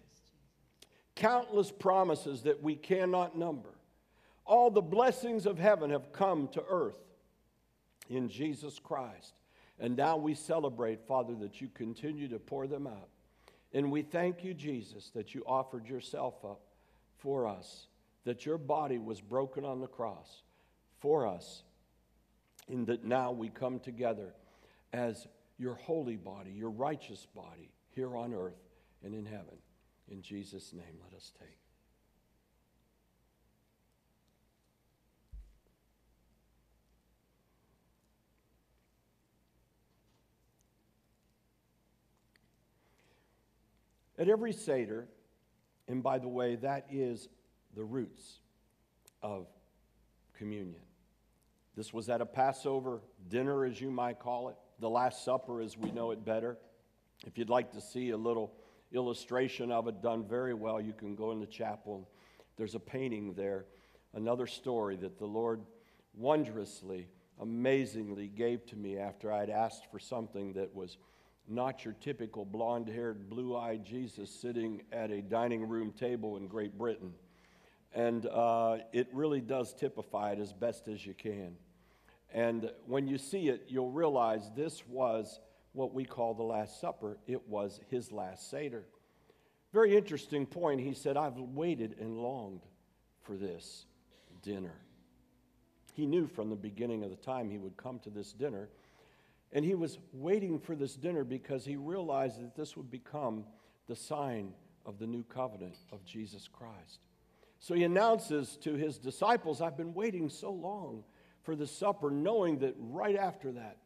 Countless 1.18 1.70
promises 1.70 2.44
that 2.44 2.64
we 2.64 2.76
cannot 2.76 3.38
number. 3.38 3.76
All 4.46 4.72
the 4.72 4.82
blessings 4.82 5.46
of 5.46 5.60
heaven 5.60 5.90
have 5.90 6.14
come 6.14 6.48
to 6.54 6.64
earth 6.70 7.04
in 8.10 8.30
Jesus 8.30 8.80
Christ. 8.80 9.34
And 9.82 9.98
now 9.98 10.16
we 10.16 10.34
celebrate, 10.34 11.06
Father, 11.06 11.36
that 11.42 11.60
you 11.60 11.68
continue 11.74 12.30
to 12.30 12.40
pour 12.40 12.68
them 12.68 12.88
out. 12.88 13.10
And 13.74 13.92
we 13.92 14.02
thank 14.02 14.46
you, 14.46 14.54
Jesus, 14.54 15.10
that 15.10 15.36
you 15.36 15.44
offered 15.46 15.86
yourself 15.88 16.36
up 16.46 16.62
for 17.18 17.48
us, 17.48 17.88
that 18.26 18.46
your 18.46 18.58
body 18.58 18.98
was 18.98 19.22
broken 19.22 19.64
on 19.64 19.80
the 19.80 19.88
cross 19.88 20.44
for 21.00 21.26
us, 21.26 21.64
and 22.68 22.86
that 22.88 23.06
now 23.06 23.32
we 23.32 23.50
come 23.50 23.80
together 23.80 24.34
as 24.92 25.28
your 25.58 25.76
holy 25.76 26.18
body, 26.18 26.52
your 26.52 26.72
righteous 26.72 27.28
body 27.36 27.72
here 27.92 28.18
on 28.18 28.34
earth 28.34 28.60
and 29.04 29.14
in 29.14 29.26
heaven. 29.26 29.58
In 30.10 30.22
Jesus' 30.22 30.74
name, 30.74 31.00
let 31.04 31.16
us 31.16 31.32
take. 31.40 31.58
At 44.18 44.30
every 44.30 44.54
Seder, 44.54 45.08
and 45.88 46.02
by 46.02 46.20
the 46.20 46.28
way, 46.28 46.56
that 46.56 46.88
is 46.90 47.28
the 47.76 47.84
roots 47.84 48.40
of 49.22 49.48
communion. 50.38 50.82
This 51.76 51.94
was 51.94 52.10
at 52.10 52.22
a 52.22 52.26
Passover 52.26 53.02
dinner, 53.30 53.66
as 53.66 53.82
you 53.82 53.92
might 53.92 54.20
call 54.20 54.50
it, 54.50 54.56
the 54.80 54.90
Last 54.90 55.26
Supper 55.26 55.62
as 55.62 55.78
we 55.78 55.92
know 55.92 56.12
it 56.12 56.24
better. 56.24 56.58
If 57.26 57.38
you'd 57.38 57.50
like 57.50 57.72
to 57.74 57.82
see 57.82 58.12
a 58.12 58.18
little 58.18 58.54
illustration 58.94 59.72
of 59.72 59.88
it 59.88 60.02
done 60.02 60.26
very 60.26 60.54
well, 60.54 60.80
you 60.80 60.94
can 60.94 61.16
go 61.16 61.32
in 61.32 61.40
the 61.40 61.46
chapel. 61.46 62.10
There's 62.58 62.76
a 62.76 62.80
painting 62.80 63.34
there, 63.34 63.66
another 64.14 64.48
story 64.48 64.96
that 64.98 65.18
the 65.18 65.26
Lord 65.26 65.62
wondrously, 66.14 67.08
amazingly 67.42 68.28
gave 68.28 68.66
to 68.68 68.78
me 68.78 68.98
after 68.98 69.34
I'd 69.34 69.50
asked 69.50 69.92
for 69.92 70.00
something 70.00 70.54
that 70.54 70.74
was 70.74 70.98
not 71.48 71.84
your 71.84 71.96
typical 72.00 72.46
blonde 72.46 72.88
haired, 72.88 73.30
blue 73.30 73.56
eyed 73.56 73.86
Jesus 73.86 74.30
sitting 74.30 74.82
at 74.92 75.12
a 75.12 75.22
dining 75.22 75.68
room 75.68 75.92
table 75.92 76.38
in 76.38 76.48
Great 76.48 76.78
Britain. 76.78 77.14
And 77.96 78.28
uh, 78.28 78.78
it 78.94 79.08
really 79.12 79.42
does 79.42 79.74
typify 79.74 80.34
it 80.34 80.40
as 80.40 80.54
best 80.54 80.88
as 80.88 81.04
you 81.04 81.16
can. 81.16 81.56
And 82.32 82.70
when 82.86 83.08
you 83.08 83.18
see 83.18 83.48
it, 83.48 83.64
you'll 83.70 83.90
realize 83.90 84.52
this 84.56 84.84
was 84.88 85.40
what 85.72 85.94
we 85.94 86.06
call 86.06 86.34
the 86.34 86.44
Last 86.44 86.80
Supper. 86.80 87.18
It 87.26 87.48
was 87.48 87.80
his 87.90 88.12
last 88.12 88.52
Seder. 88.52 88.84
Very 89.74 89.96
interesting 89.96 90.46
point. 90.46 90.82
He 90.82 90.94
said, 90.94 91.18
I've 91.18 91.38
waited 91.38 91.96
and 92.00 92.18
longed 92.18 92.62
for 93.24 93.38
this 93.38 93.86
dinner. 94.44 94.76
He 95.94 96.06
knew 96.06 96.28
from 96.28 96.50
the 96.50 96.56
beginning 96.56 97.04
of 97.04 97.10
the 97.10 97.16
time 97.16 97.50
he 97.50 97.58
would 97.58 97.78
come 97.78 98.00
to 98.00 98.10
this 98.10 98.34
dinner 98.34 98.70
and 99.56 99.64
he 99.64 99.74
was 99.74 99.98
waiting 100.12 100.60
for 100.60 100.76
this 100.76 100.96
dinner 100.96 101.24
because 101.24 101.64
he 101.64 101.78
realized 101.78 102.42
that 102.42 102.56
this 102.56 102.76
would 102.76 102.92
become 102.92 103.46
the 103.88 103.96
sign 103.96 104.54
of 104.86 105.00
the 105.00 105.08
new 105.08 105.24
covenant 105.24 105.78
of 105.94 106.04
Jesus 106.06 106.50
Christ. 106.52 107.00
So 107.60 107.74
he 107.74 107.84
announces 107.84 108.58
to 108.58 108.74
his 108.74 108.98
disciples, 108.98 109.62
I've 109.62 109.78
been 109.78 109.94
waiting 109.94 110.30
so 110.30 110.52
long 110.52 111.04
for 111.44 111.56
the 111.56 111.68
supper, 111.68 112.12
knowing 112.12 112.60
that 112.60 112.76
right 112.78 113.16
after 113.16 113.52
that, 113.54 113.78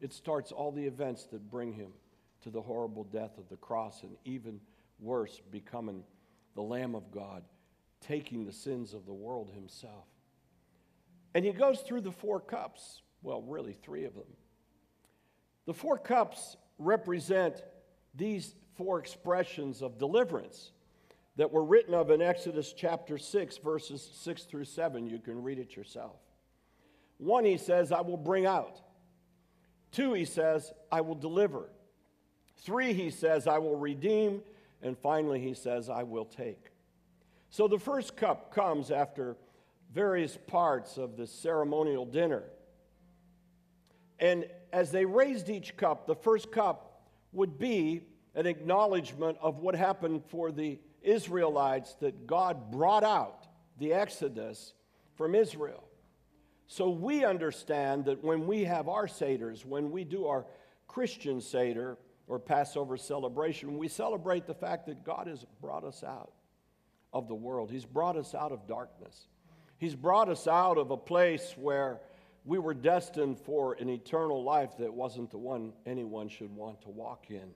it 0.00 0.12
starts 0.12 0.52
all 0.52 0.72
the 0.72 0.84
events 0.84 1.24
that 1.26 1.50
bring 1.50 1.72
him 1.72 1.92
to 2.42 2.50
the 2.50 2.62
horrible 2.62 3.04
death 3.04 3.36
of 3.38 3.48
the 3.48 3.56
cross, 3.56 4.02
and 4.02 4.16
even 4.24 4.60
worse, 5.00 5.40
becoming 5.50 6.04
the 6.54 6.62
Lamb 6.62 6.94
of 6.94 7.10
God 7.10 7.42
taking 8.00 8.44
the 8.44 8.52
sins 8.52 8.94
of 8.94 9.06
the 9.06 9.12
world 9.12 9.50
himself. 9.54 10.06
And 11.34 11.44
he 11.44 11.52
goes 11.52 11.80
through 11.80 12.02
the 12.02 12.12
four 12.12 12.40
cups, 12.40 13.02
well, 13.22 13.42
really, 13.42 13.72
three 13.72 14.04
of 14.04 14.14
them. 14.14 14.24
The 15.66 15.74
four 15.74 15.98
cups 15.98 16.56
represent 16.78 17.62
these 18.14 18.54
four 18.76 18.98
expressions 18.98 19.82
of 19.82 19.98
deliverance 19.98 20.72
that 21.38 21.52
were 21.52 21.64
written 21.64 21.94
of 21.94 22.10
in 22.10 22.20
Exodus 22.20 22.74
chapter 22.76 23.16
6, 23.16 23.58
verses 23.58 24.10
6 24.12 24.42
through 24.42 24.64
7. 24.64 25.06
You 25.06 25.20
can 25.20 25.40
read 25.40 25.60
it 25.60 25.76
yourself. 25.76 26.16
One, 27.18 27.44
he 27.44 27.56
says, 27.56 27.92
I 27.92 28.00
will 28.00 28.16
bring 28.16 28.44
out. 28.44 28.80
Two, 29.92 30.14
he 30.14 30.24
says, 30.24 30.72
I 30.90 31.00
will 31.00 31.14
deliver. 31.14 31.70
Three, 32.56 32.92
he 32.92 33.10
says, 33.10 33.46
I 33.46 33.58
will 33.58 33.76
redeem. 33.76 34.42
And 34.82 34.98
finally, 34.98 35.38
he 35.38 35.54
says, 35.54 35.88
I 35.88 36.02
will 36.02 36.24
take. 36.24 36.72
So 37.50 37.68
the 37.68 37.78
first 37.78 38.16
cup 38.16 38.52
comes 38.52 38.90
after 38.90 39.36
various 39.94 40.36
parts 40.48 40.98
of 40.98 41.16
the 41.16 41.26
ceremonial 41.26 42.04
dinner. 42.04 42.42
And 44.18 44.46
as 44.72 44.90
they 44.90 45.04
raised 45.04 45.48
each 45.50 45.76
cup, 45.76 46.08
the 46.08 46.16
first 46.16 46.50
cup 46.50 47.04
would 47.32 47.60
be 47.60 48.02
an 48.34 48.46
acknowledgement 48.46 49.38
of 49.40 49.58
what 49.58 49.76
happened 49.76 50.24
for 50.28 50.50
the 50.50 50.80
Israelites 51.02 51.94
that 52.00 52.26
God 52.26 52.70
brought 52.70 53.04
out 53.04 53.46
the 53.78 53.92
Exodus 53.92 54.72
from 55.14 55.34
Israel. 55.34 55.84
So 56.66 56.90
we 56.90 57.24
understand 57.24 58.04
that 58.06 58.22
when 58.22 58.46
we 58.46 58.64
have 58.64 58.88
our 58.88 59.06
Seders, 59.06 59.64
when 59.64 59.90
we 59.90 60.04
do 60.04 60.26
our 60.26 60.44
Christian 60.86 61.40
Seder 61.40 61.96
or 62.26 62.38
Passover 62.38 62.96
celebration, 62.96 63.78
we 63.78 63.88
celebrate 63.88 64.46
the 64.46 64.54
fact 64.54 64.86
that 64.86 65.02
God 65.02 65.26
has 65.26 65.44
brought 65.60 65.84
us 65.84 66.04
out 66.04 66.32
of 67.12 67.26
the 67.26 67.34
world. 67.34 67.70
He's 67.70 67.86
brought 67.86 68.16
us 68.16 68.34
out 68.34 68.52
of 68.52 68.66
darkness. 68.66 69.28
He's 69.78 69.94
brought 69.94 70.28
us 70.28 70.46
out 70.46 70.76
of 70.76 70.90
a 70.90 70.96
place 70.96 71.54
where 71.56 72.00
we 72.44 72.58
were 72.58 72.74
destined 72.74 73.38
for 73.38 73.74
an 73.74 73.88
eternal 73.88 74.42
life 74.42 74.76
that 74.78 74.92
wasn't 74.92 75.30
the 75.30 75.38
one 75.38 75.72
anyone 75.86 76.28
should 76.28 76.54
want 76.54 76.82
to 76.82 76.88
walk 76.88 77.26
in. 77.30 77.50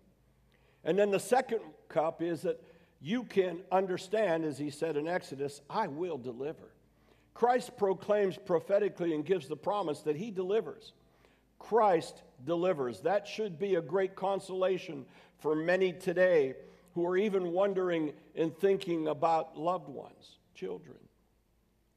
And 0.84 0.98
then 0.98 1.10
the 1.10 1.20
second 1.20 1.60
cup 1.88 2.22
is 2.22 2.42
that 2.42 2.62
you 3.02 3.24
can 3.24 3.58
understand, 3.72 4.44
as 4.44 4.56
he 4.56 4.70
said 4.70 4.96
in 4.96 5.08
Exodus, 5.08 5.60
I 5.68 5.88
will 5.88 6.18
deliver. 6.18 6.70
Christ 7.34 7.76
proclaims 7.76 8.38
prophetically 8.38 9.12
and 9.12 9.26
gives 9.26 9.48
the 9.48 9.56
promise 9.56 10.00
that 10.00 10.14
he 10.14 10.30
delivers. 10.30 10.92
Christ 11.58 12.22
delivers. 12.44 13.00
That 13.00 13.26
should 13.26 13.58
be 13.58 13.74
a 13.74 13.82
great 13.82 14.14
consolation 14.14 15.04
for 15.40 15.56
many 15.56 15.92
today 15.92 16.54
who 16.94 17.04
are 17.04 17.16
even 17.16 17.50
wondering 17.50 18.12
and 18.36 18.56
thinking 18.56 19.08
about 19.08 19.58
loved 19.58 19.88
ones, 19.88 20.38
children, 20.54 20.98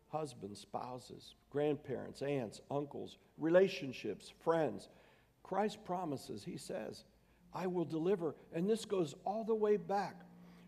husbands, 0.09 0.59
spouses, 0.62 1.35
grandparents, 1.51 2.24
aunts, 2.24 2.62
uncles, 2.71 3.17
relationships, 3.38 4.33
friends. 4.43 4.89
Christ 5.43 5.83
promises, 5.85 6.43
he 6.43 6.57
says, 6.57 7.03
I 7.53 7.67
will 7.67 7.85
deliver. 7.85 8.33
And 8.53 8.67
this 8.67 8.85
goes 8.85 9.13
all 9.24 9.43
the 9.43 9.53
way 9.53 9.77
back 9.77 10.25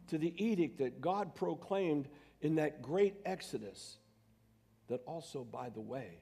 to 0.07 0.17
the 0.17 0.33
edict 0.43 0.79
that 0.79 1.01
God 1.01 1.35
proclaimed 1.35 2.07
in 2.41 2.55
that 2.55 2.81
great 2.81 3.15
Exodus. 3.25 3.97
That 4.87 5.01
also, 5.05 5.43
by 5.43 5.69
the 5.69 5.81
way, 5.81 6.21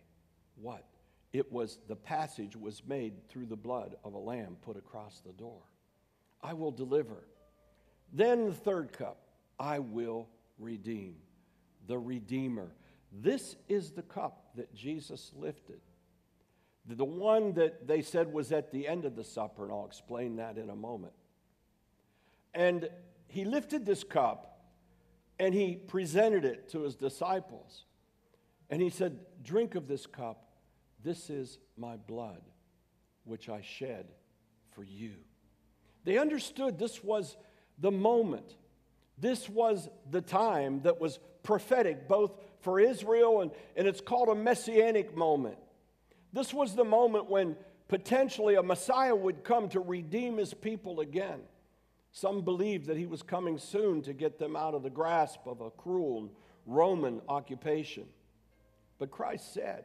what? 0.55 0.85
It 1.33 1.51
was 1.51 1.77
the 1.87 1.95
passage 1.95 2.55
was 2.55 2.81
made 2.87 3.27
through 3.29 3.45
the 3.45 3.55
blood 3.55 3.95
of 4.03 4.13
a 4.13 4.17
lamb 4.17 4.57
put 4.61 4.77
across 4.77 5.19
the 5.19 5.33
door. 5.33 5.61
I 6.41 6.53
will 6.53 6.71
deliver. 6.71 7.27
Then 8.13 8.45
the 8.45 8.53
third 8.53 8.93
cup, 8.93 9.17
I 9.59 9.79
will 9.79 10.29
redeem. 10.57 11.15
The 11.87 11.97
Redeemer. 11.97 12.71
This 13.11 13.55
is 13.67 13.91
the 13.91 14.01
cup 14.01 14.49
that 14.55 14.73
Jesus 14.73 15.31
lifted. 15.35 15.81
The 16.87 17.05
one 17.05 17.53
that 17.53 17.87
they 17.87 18.01
said 18.01 18.31
was 18.31 18.51
at 18.51 18.71
the 18.71 18.87
end 18.87 19.05
of 19.05 19.15
the 19.15 19.23
supper, 19.23 19.63
and 19.63 19.71
I'll 19.71 19.85
explain 19.85 20.37
that 20.37 20.57
in 20.57 20.69
a 20.69 20.75
moment. 20.75 21.13
And 22.53 22.89
he 23.27 23.45
lifted 23.45 23.85
this 23.85 24.03
cup 24.03 24.59
and 25.39 25.53
he 25.53 25.75
presented 25.75 26.45
it 26.45 26.69
to 26.69 26.81
his 26.81 26.95
disciples. 26.95 27.85
And 28.69 28.81
he 28.81 28.89
said, 28.89 29.19
Drink 29.43 29.75
of 29.75 29.87
this 29.87 30.05
cup. 30.05 30.43
This 31.03 31.29
is 31.29 31.59
my 31.77 31.97
blood, 31.97 32.41
which 33.25 33.49
I 33.49 33.61
shed 33.61 34.07
for 34.71 34.83
you. 34.83 35.13
They 36.03 36.17
understood 36.17 36.79
this 36.79 37.03
was 37.03 37.37
the 37.79 37.91
moment. 37.91 38.55
This 39.17 39.47
was 39.49 39.89
the 40.09 40.21
time 40.21 40.81
that 40.83 40.99
was 40.99 41.19
prophetic, 41.43 42.07
both 42.07 42.33
for 42.61 42.79
Israel 42.79 43.41
and, 43.41 43.51
and 43.75 43.87
it's 43.87 44.01
called 44.01 44.29
a 44.29 44.35
messianic 44.35 45.15
moment. 45.15 45.57
This 46.33 46.53
was 46.53 46.75
the 46.75 46.83
moment 46.83 47.29
when 47.29 47.55
potentially 47.87 48.55
a 48.55 48.63
Messiah 48.63 49.15
would 49.15 49.43
come 49.43 49.69
to 49.69 49.79
redeem 49.79 50.37
his 50.37 50.53
people 50.53 50.99
again. 50.99 51.41
Some 52.15 52.43
believed 52.43 52.85
that 52.85 52.95
he 52.95 53.07
was 53.07 53.21
coming 53.21 53.57
soon 53.57 54.01
to 54.03 54.13
get 54.13 54.39
them 54.39 54.55
out 54.55 54.73
of 54.73 54.83
the 54.83 54.89
grasp 54.89 55.41
of 55.45 55.59
a 55.59 55.69
cruel 55.69 56.31
Roman 56.65 57.21
occupation. 57.27 58.05
But 58.97 59.11
Christ 59.11 59.53
said, 59.53 59.83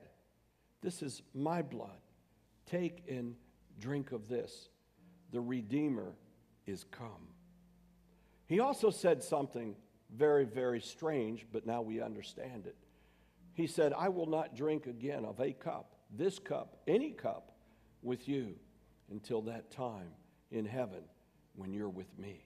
This 0.81 1.03
is 1.03 1.23
my 1.35 1.61
blood. 1.61 1.99
Take 2.67 3.03
and 3.09 3.35
drink 3.81 4.13
of 4.13 4.29
this. 4.29 4.69
The 5.33 5.41
Redeemer 5.41 6.15
is 6.69 6.85
come. 6.93 7.35
He 8.47 8.61
also 8.61 8.91
said 8.91 9.25
something 9.25 9.75
very, 10.17 10.45
very 10.45 10.81
strange, 10.81 11.47
but 11.53 11.67
now 11.67 11.83
we 11.83 12.01
understand 12.01 12.67
it. 12.67 12.77
He 13.55 13.67
said, 13.67 13.93
I 13.93 14.09
will 14.09 14.27
not 14.27 14.55
drink 14.55 14.87
again 14.87 15.25
of 15.25 15.41
a 15.41 15.53
cup, 15.53 15.97
this 16.17 16.39
cup, 16.39 16.77
any 16.87 17.11
cup, 17.11 17.51
with 18.03 18.29
you 18.29 18.55
until 19.11 19.43
that 19.43 19.73
time 19.73 20.13
in 20.53 20.65
heaven 20.65 21.03
when 21.61 21.73
you're 21.73 21.89
with 21.89 22.19
me 22.19 22.45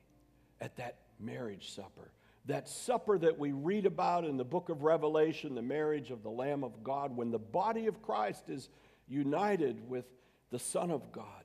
at 0.61 0.77
that 0.77 0.99
marriage 1.19 1.73
supper. 1.73 2.13
That 2.47 2.69
supper 2.69 3.17
that 3.19 3.39
we 3.39 3.53
read 3.53 3.87
about 3.87 4.27
in 4.27 4.37
the 4.37 4.45
book 4.45 4.69
of 4.69 4.83
Revelation, 4.83 5.55
the 5.55 5.63
marriage 5.63 6.11
of 6.11 6.23
the 6.23 6.31
Lamb 6.31 6.63
of 6.63 6.83
God, 6.85 7.17
when 7.17 7.31
the 7.31 7.39
body 7.39 7.87
of 7.87 8.03
Christ 8.03 8.51
is 8.51 8.69
united 9.09 9.89
with 9.89 10.05
the 10.51 10.59
Son 10.59 10.91
of 10.91 11.11
God, 11.11 11.45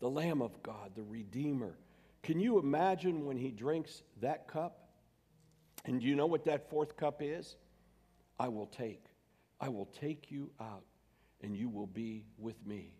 the 0.00 0.10
Lamb 0.10 0.42
of 0.42 0.60
God, 0.62 0.90
the 0.96 1.04
Redeemer 1.04 1.76
can 2.24 2.40
you 2.40 2.58
imagine 2.58 3.26
when 3.26 3.36
he 3.36 3.50
drinks 3.50 4.02
that 4.22 4.48
cup? 4.48 4.88
And 5.84 6.00
do 6.00 6.06
you 6.06 6.16
know 6.16 6.24
what 6.24 6.46
that 6.46 6.70
fourth 6.70 6.96
cup 6.96 7.20
is? 7.20 7.56
I 8.40 8.48
will 8.48 8.66
take. 8.66 9.04
I 9.60 9.68
will 9.68 9.90
take 10.00 10.30
you 10.30 10.50
out, 10.58 10.84
and 11.42 11.54
you 11.54 11.68
will 11.68 11.86
be 11.86 12.24
with 12.38 12.56
me. 12.66 12.94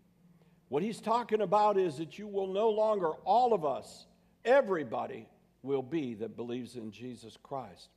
What 0.69 0.83
he's 0.83 1.01
talking 1.01 1.41
about 1.41 1.79
is 1.79 1.99
that 1.99 2.19
you 2.19 2.27
will 2.27 2.47
no 2.47 2.71
longer, 2.71 3.11
all 3.25 3.53
of 3.53 3.65
us, 3.65 4.07
everybody 4.45 5.29
will 5.63 5.83
be 5.83 6.15
that 6.15 6.37
believes 6.37 6.77
in 6.77 6.91
Jesus 6.91 7.37
Christ 7.43 7.89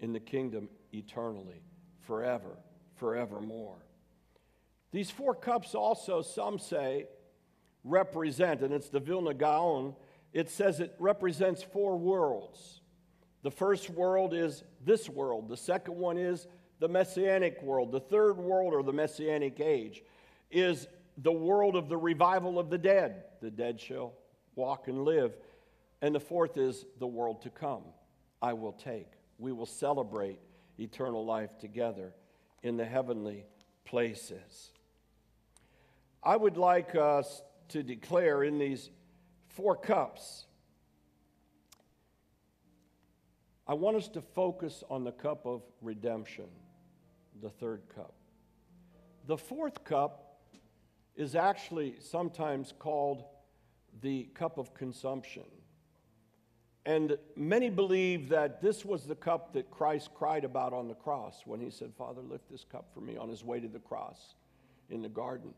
in 0.00 0.12
the 0.12 0.20
kingdom 0.20 0.68
eternally, 0.92 1.62
forever, 2.00 2.58
forevermore. 2.96 3.78
These 4.90 5.10
four 5.10 5.34
cups 5.34 5.74
also, 5.74 6.22
some 6.22 6.58
say, 6.58 7.06
represent, 7.84 8.62
and 8.62 8.74
it's 8.74 8.88
the 8.88 9.00
Vilna 9.00 9.34
Gaon 9.34 9.94
it 10.32 10.48
says 10.48 10.80
it 10.80 10.94
represents 10.98 11.62
four 11.62 11.98
worlds. 11.98 12.80
The 13.42 13.50
first 13.50 13.90
world 13.90 14.32
is 14.34 14.64
this 14.84 15.08
world, 15.08 15.48
the 15.48 15.56
second 15.56 15.96
one 15.96 16.16
is 16.16 16.46
the 16.78 16.88
messianic 16.88 17.62
world, 17.62 17.92
the 17.92 18.00
third 18.00 18.38
world, 18.38 18.72
or 18.72 18.82
the 18.82 18.92
messianic 18.92 19.60
age, 19.60 20.02
is 20.50 20.86
the 21.18 21.32
world 21.32 21.76
of 21.76 21.88
the 21.88 21.96
revival 21.96 22.58
of 22.58 22.70
the 22.70 22.78
dead. 22.78 23.24
The 23.40 23.50
dead 23.50 23.80
shall 23.80 24.14
walk 24.54 24.88
and 24.88 25.04
live. 25.04 25.32
And 26.00 26.14
the 26.14 26.20
fourth 26.20 26.56
is 26.56 26.84
the 26.98 27.06
world 27.06 27.42
to 27.42 27.50
come. 27.50 27.82
I 28.40 28.54
will 28.54 28.72
take. 28.72 29.08
We 29.38 29.52
will 29.52 29.66
celebrate 29.66 30.40
eternal 30.78 31.24
life 31.24 31.58
together 31.58 32.12
in 32.62 32.76
the 32.76 32.84
heavenly 32.84 33.44
places. 33.84 34.70
I 36.22 36.36
would 36.36 36.56
like 36.56 36.94
us 36.94 37.42
to 37.68 37.82
declare 37.82 38.42
in 38.42 38.58
these 38.58 38.90
four 39.48 39.76
cups. 39.76 40.46
I 43.66 43.74
want 43.74 43.96
us 43.96 44.08
to 44.08 44.20
focus 44.20 44.82
on 44.90 45.04
the 45.04 45.12
cup 45.12 45.46
of 45.46 45.62
redemption, 45.80 46.46
the 47.40 47.50
third 47.50 47.82
cup. 47.94 48.14
The 49.26 49.36
fourth 49.36 49.84
cup 49.84 50.21
is 51.16 51.34
actually 51.34 51.96
sometimes 51.98 52.72
called 52.78 53.24
the 54.00 54.24
cup 54.34 54.58
of 54.58 54.74
consumption. 54.74 55.44
And 56.84 57.16
many 57.36 57.70
believe 57.70 58.28
that 58.30 58.60
this 58.60 58.84
was 58.84 59.04
the 59.04 59.14
cup 59.14 59.52
that 59.52 59.70
Christ 59.70 60.10
cried 60.14 60.44
about 60.44 60.72
on 60.72 60.88
the 60.88 60.94
cross 60.94 61.42
when 61.44 61.60
he 61.60 61.70
said, 61.70 61.92
Father, 61.96 62.22
lift 62.22 62.50
this 62.50 62.64
cup 62.64 62.86
for 62.92 63.00
me 63.00 63.16
on 63.16 63.28
his 63.28 63.44
way 63.44 63.60
to 63.60 63.68
the 63.68 63.78
cross 63.78 64.34
in 64.90 65.02
the 65.02 65.08
garden. 65.08 65.54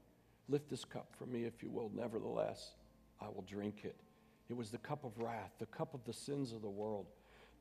Lift 0.48 0.68
this 0.68 0.84
cup 0.84 1.14
for 1.18 1.24
me, 1.24 1.44
if 1.44 1.62
you 1.62 1.70
will. 1.70 1.90
Nevertheless, 1.94 2.74
I 3.20 3.28
will 3.28 3.44
drink 3.48 3.82
it. 3.84 3.96
It 4.50 4.56
was 4.56 4.70
the 4.70 4.78
cup 4.78 5.04
of 5.04 5.18
wrath, 5.18 5.52
the 5.58 5.66
cup 5.66 5.94
of 5.94 6.04
the 6.04 6.12
sins 6.12 6.52
of 6.52 6.60
the 6.60 6.68
world, 6.68 7.06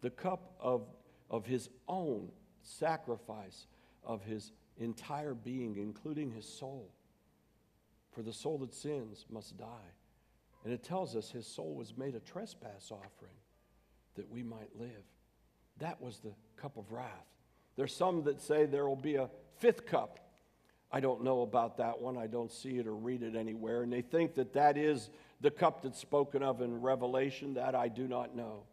the 0.01 0.09
cup 0.09 0.55
of 0.59 0.87
of 1.29 1.45
his 1.45 1.69
own 1.87 2.29
sacrifice 2.61 3.65
of 4.03 4.23
his 4.23 4.51
entire 4.77 5.33
being, 5.33 5.77
including 5.77 6.31
his 6.31 6.47
soul. 6.47 6.91
For 8.13 8.21
the 8.21 8.33
soul 8.33 8.59
that 8.59 8.73
sins 8.73 9.25
must 9.29 9.57
die. 9.57 9.91
And 10.63 10.71
it 10.71 10.83
tells 10.83 11.15
us 11.15 11.31
his 11.31 11.45
soul 11.45 11.75
was 11.75 11.97
made 11.97 12.15
a 12.15 12.19
trespass 12.19 12.91
offering 12.91 13.35
that 14.15 14.29
we 14.29 14.43
might 14.43 14.69
live. 14.79 15.03
That 15.79 16.01
was 16.01 16.19
the 16.19 16.33
cup 16.55 16.77
of 16.77 16.91
wrath. 16.91 17.27
There's 17.75 17.95
some 17.95 18.23
that 18.23 18.41
say 18.41 18.65
there 18.65 18.87
will 18.87 18.95
be 18.95 19.15
a 19.15 19.29
fifth 19.57 19.85
cup. 19.85 20.19
I 20.91 20.99
don't 20.99 21.23
know 21.23 21.41
about 21.41 21.77
that 21.77 21.99
one. 21.99 22.17
I 22.17 22.27
don't 22.27 22.51
see 22.51 22.77
it 22.77 22.85
or 22.85 22.95
read 22.95 23.23
it 23.23 23.35
anywhere. 23.35 23.81
And 23.81 23.91
they 23.91 24.01
think 24.01 24.35
that 24.35 24.53
that 24.53 24.77
is 24.77 25.09
the 25.41 25.49
cup 25.49 25.81
that's 25.81 25.99
spoken 25.99 26.43
of 26.43 26.61
in 26.61 26.81
Revelation. 26.81 27.55
That 27.55 27.73
I 27.73 27.87
do 27.87 28.07
not 28.07 28.35
know. 28.35 28.63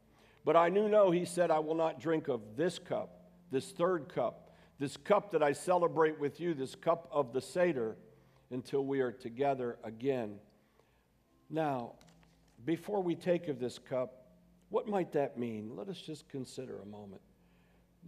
But 0.45 0.57
I 0.57 0.69
do 0.69 0.89
know 0.89 1.11
he 1.11 1.25
said, 1.25 1.51
I 1.51 1.59
will 1.59 1.75
not 1.75 1.99
drink 1.99 2.29
of 2.29 2.41
this 2.57 2.79
cup, 2.79 3.23
this 3.51 3.73
third 3.73 4.09
cup, 4.09 4.51
this 4.79 4.97
cup 4.97 5.33
that 5.33 5.43
I 5.43 5.53
celebrate 5.53 6.19
with 6.21 6.41
you, 6.41 6.55
this 6.55 6.75
cup 6.75 7.09
of 7.11 7.33
the 7.33 7.41
Seder, 7.41 7.97
until 8.51 8.85
we 8.85 9.01
are 9.01 9.13
together 9.13 9.79
again. 9.85 10.37
Now, 11.49 11.93
before 12.65 13.03
we 13.03 13.15
take 13.15 13.49
of 13.49 13.59
this 13.59 13.79
cup, 13.79 14.27
what 14.69 14.89
might 14.89 15.13
that 15.13 15.39
mean? 15.39 15.73
Let 15.75 15.89
us 15.89 16.01
just 16.01 16.29
consider 16.29 16.81
a 16.81 16.87
moment. 16.87 17.23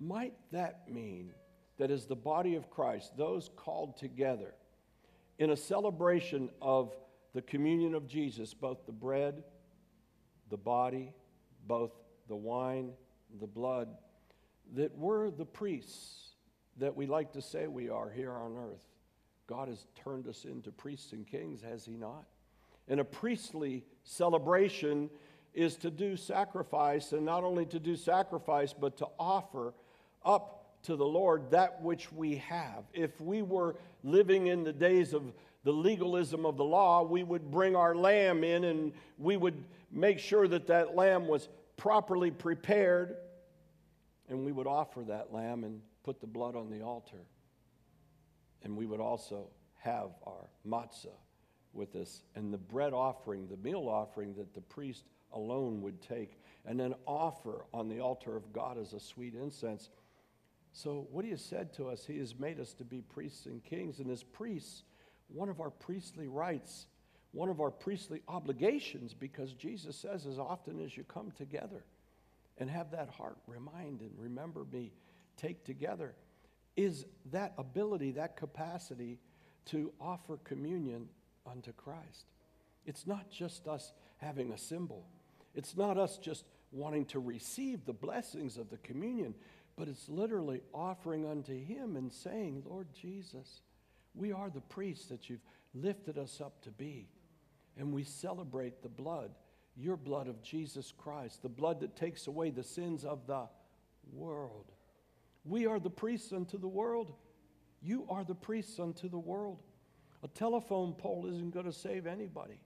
Might 0.00 0.34
that 0.52 0.88
mean 0.88 1.32
that 1.78 1.90
as 1.90 2.06
the 2.06 2.16
body 2.16 2.54
of 2.54 2.70
Christ, 2.70 3.16
those 3.16 3.50
called 3.56 3.96
together 3.96 4.54
in 5.38 5.50
a 5.50 5.56
celebration 5.56 6.50
of 6.60 6.94
the 7.34 7.42
communion 7.42 7.94
of 7.94 8.06
Jesus, 8.06 8.54
both 8.54 8.86
the 8.86 8.92
bread, 8.92 9.42
the 10.50 10.56
body, 10.56 11.12
both 11.66 11.92
the 12.28 12.36
wine, 12.36 12.92
the 13.40 13.46
blood, 13.46 13.88
that 14.74 14.96
we're 14.96 15.30
the 15.30 15.44
priests 15.44 16.34
that 16.78 16.94
we 16.94 17.06
like 17.06 17.32
to 17.32 17.42
say 17.42 17.66
we 17.66 17.88
are 17.88 18.10
here 18.10 18.32
on 18.32 18.56
earth. 18.56 18.91
God 19.46 19.68
has 19.68 19.86
turned 20.02 20.26
us 20.28 20.44
into 20.44 20.70
priests 20.70 21.12
and 21.12 21.26
kings, 21.26 21.62
has 21.62 21.84
He 21.84 21.96
not? 21.96 22.24
And 22.88 23.00
a 23.00 23.04
priestly 23.04 23.84
celebration 24.04 25.10
is 25.54 25.76
to 25.76 25.90
do 25.90 26.16
sacrifice, 26.16 27.12
and 27.12 27.24
not 27.24 27.44
only 27.44 27.66
to 27.66 27.78
do 27.78 27.96
sacrifice, 27.96 28.72
but 28.72 28.96
to 28.98 29.08
offer 29.18 29.74
up 30.24 30.82
to 30.84 30.96
the 30.96 31.06
Lord 31.06 31.50
that 31.50 31.80
which 31.82 32.12
we 32.12 32.36
have. 32.36 32.84
If 32.92 33.20
we 33.20 33.42
were 33.42 33.76
living 34.02 34.48
in 34.48 34.64
the 34.64 34.72
days 34.72 35.12
of 35.12 35.32
the 35.64 35.72
legalism 35.72 36.44
of 36.44 36.56
the 36.56 36.64
law, 36.64 37.02
we 37.02 37.22
would 37.22 37.50
bring 37.50 37.76
our 37.76 37.94
lamb 37.94 38.42
in 38.42 38.64
and 38.64 38.92
we 39.16 39.36
would 39.36 39.62
make 39.92 40.18
sure 40.18 40.48
that 40.48 40.66
that 40.66 40.96
lamb 40.96 41.28
was 41.28 41.48
properly 41.76 42.30
prepared, 42.30 43.16
and 44.28 44.44
we 44.44 44.52
would 44.52 44.66
offer 44.66 45.02
that 45.02 45.32
lamb 45.32 45.64
and 45.64 45.80
put 46.02 46.20
the 46.20 46.26
blood 46.26 46.56
on 46.56 46.70
the 46.70 46.82
altar. 46.82 47.18
And 48.64 48.76
we 48.76 48.86
would 48.86 49.00
also 49.00 49.48
have 49.78 50.10
our 50.26 50.48
matzah 50.66 51.16
with 51.72 51.96
us 51.96 52.22
and 52.34 52.52
the 52.52 52.58
bread 52.58 52.92
offering, 52.92 53.48
the 53.48 53.56
meal 53.56 53.88
offering 53.88 54.34
that 54.34 54.54
the 54.54 54.60
priest 54.60 55.04
alone 55.32 55.80
would 55.82 56.00
take, 56.02 56.38
and 56.66 56.78
then 56.78 56.94
offer 57.06 57.64
on 57.72 57.88
the 57.88 58.00
altar 58.00 58.36
of 58.36 58.52
God 58.52 58.78
as 58.78 58.92
a 58.92 59.00
sweet 59.00 59.34
incense. 59.34 59.90
So, 60.72 61.06
what 61.10 61.24
he 61.24 61.30
has 61.30 61.42
said 61.42 61.72
to 61.74 61.88
us, 61.88 62.04
he 62.06 62.18
has 62.18 62.38
made 62.38 62.60
us 62.60 62.72
to 62.74 62.84
be 62.84 63.02
priests 63.02 63.46
and 63.46 63.62
kings, 63.64 63.98
and 63.98 64.10
as 64.10 64.22
priests, 64.22 64.84
one 65.28 65.48
of 65.48 65.60
our 65.60 65.70
priestly 65.70 66.28
rights, 66.28 66.86
one 67.32 67.48
of 67.48 67.60
our 67.60 67.70
priestly 67.70 68.22
obligations, 68.28 69.14
because 69.14 69.54
Jesus 69.54 69.96
says, 69.96 70.26
as 70.26 70.38
often 70.38 70.82
as 70.84 70.96
you 70.96 71.04
come 71.04 71.30
together 71.32 71.84
and 72.58 72.70
have 72.70 72.90
that 72.90 73.08
heart, 73.08 73.38
remind 73.46 74.00
and 74.00 74.12
remember 74.18 74.66
me, 74.70 74.92
take 75.36 75.64
together, 75.64 76.14
is 76.76 77.04
that 77.30 77.54
ability, 77.58 78.12
that 78.12 78.36
capacity 78.36 79.18
to 79.66 79.92
offer 80.00 80.38
communion 80.44 81.08
unto 81.50 81.72
Christ. 81.72 82.26
It's 82.84 83.06
not 83.06 83.30
just 83.30 83.68
us 83.68 83.92
having 84.18 84.52
a 84.52 84.58
symbol, 84.58 85.06
it's 85.54 85.76
not 85.76 85.98
us 85.98 86.18
just 86.18 86.44
wanting 86.70 87.04
to 87.04 87.20
receive 87.20 87.84
the 87.84 87.92
blessings 87.92 88.56
of 88.56 88.70
the 88.70 88.78
communion, 88.78 89.34
but 89.76 89.88
it's 89.88 90.08
literally 90.08 90.62
offering 90.72 91.26
unto 91.26 91.52
Him 91.52 91.96
and 91.96 92.10
saying, 92.12 92.62
Lord 92.66 92.88
Jesus, 92.94 93.60
we 94.14 94.32
are 94.32 94.50
the 94.50 94.60
priests 94.60 95.06
that 95.08 95.28
you've 95.28 95.44
lifted 95.74 96.18
us 96.18 96.40
up 96.40 96.62
to 96.62 96.70
be. 96.70 97.08
And 97.78 97.92
we 97.92 98.04
celebrate 98.04 98.82
the 98.82 98.88
blood, 98.88 99.30
your 99.76 99.96
blood 99.96 100.28
of 100.28 100.42
Jesus 100.42 100.92
Christ, 100.96 101.42
the 101.42 101.48
blood 101.48 101.80
that 101.80 101.96
takes 101.96 102.26
away 102.26 102.50
the 102.50 102.62
sins 102.62 103.04
of 103.04 103.26
the 103.26 103.48
world. 104.12 104.71
We 105.44 105.66
are 105.66 105.80
the 105.80 105.90
priests 105.90 106.32
unto 106.32 106.58
the 106.58 106.68
world. 106.68 107.12
You 107.80 108.06
are 108.08 108.24
the 108.24 108.34
priests 108.34 108.78
unto 108.78 109.08
the 109.08 109.18
world. 109.18 109.58
A 110.22 110.28
telephone 110.28 110.92
pole 110.92 111.26
isn't 111.26 111.50
going 111.50 111.66
to 111.66 111.72
save 111.72 112.06
anybody. 112.06 112.60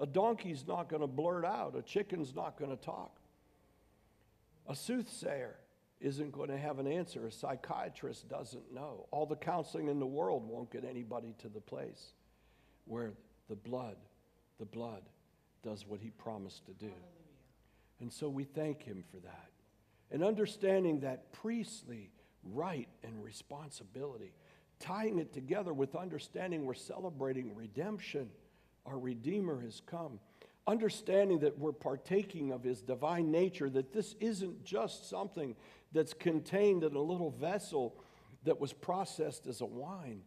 A 0.00 0.06
donkey's 0.06 0.66
not 0.66 0.88
going 0.88 1.02
to 1.02 1.06
blurt 1.06 1.44
out. 1.44 1.76
A 1.76 1.82
chicken's 1.82 2.34
not 2.34 2.58
going 2.58 2.70
to 2.70 2.82
talk. 2.82 3.20
A 4.66 4.74
soothsayer 4.74 5.56
isn't 6.00 6.32
going 6.32 6.48
to 6.48 6.56
have 6.56 6.78
an 6.78 6.86
answer. 6.86 7.26
A 7.26 7.32
psychiatrist 7.32 8.28
doesn't 8.28 8.72
know. 8.72 9.06
All 9.10 9.26
the 9.26 9.36
counseling 9.36 9.88
in 9.88 9.98
the 9.98 10.06
world 10.06 10.48
won't 10.48 10.70
get 10.70 10.84
anybody 10.84 11.34
to 11.38 11.48
the 11.48 11.60
place 11.60 12.12
where 12.86 13.12
the 13.48 13.54
blood, 13.54 13.96
the 14.58 14.64
blood 14.64 15.02
does 15.62 15.86
what 15.86 16.00
he 16.00 16.10
promised 16.10 16.66
to 16.66 16.72
do. 16.72 16.92
And 18.00 18.12
so 18.12 18.28
we 18.28 18.44
thank 18.44 18.82
him 18.82 19.04
for 19.10 19.18
that. 19.18 19.50
And 20.10 20.24
understanding 20.24 21.00
that 21.00 21.32
priestly 21.32 22.10
right 22.44 22.88
and 23.02 23.22
responsibility 23.22 24.32
tying 24.82 25.18
it 25.18 25.32
together 25.32 25.72
with 25.72 25.94
understanding 25.94 26.66
we're 26.66 26.74
celebrating 26.74 27.54
redemption. 27.54 28.28
Our 28.84 28.98
Redeemer 28.98 29.60
has 29.62 29.80
come. 29.86 30.18
Understanding 30.66 31.38
that 31.40 31.58
we're 31.58 31.72
partaking 31.72 32.52
of 32.52 32.64
his 32.64 32.82
divine 32.82 33.30
nature, 33.30 33.70
that 33.70 33.92
this 33.92 34.16
isn't 34.20 34.64
just 34.64 35.08
something 35.08 35.54
that's 35.92 36.12
contained 36.12 36.82
in 36.82 36.94
a 36.94 37.00
little 37.00 37.30
vessel 37.30 37.94
that 38.44 38.60
was 38.60 38.72
processed 38.72 39.46
as 39.46 39.60
a 39.60 39.66
wine 39.66 40.22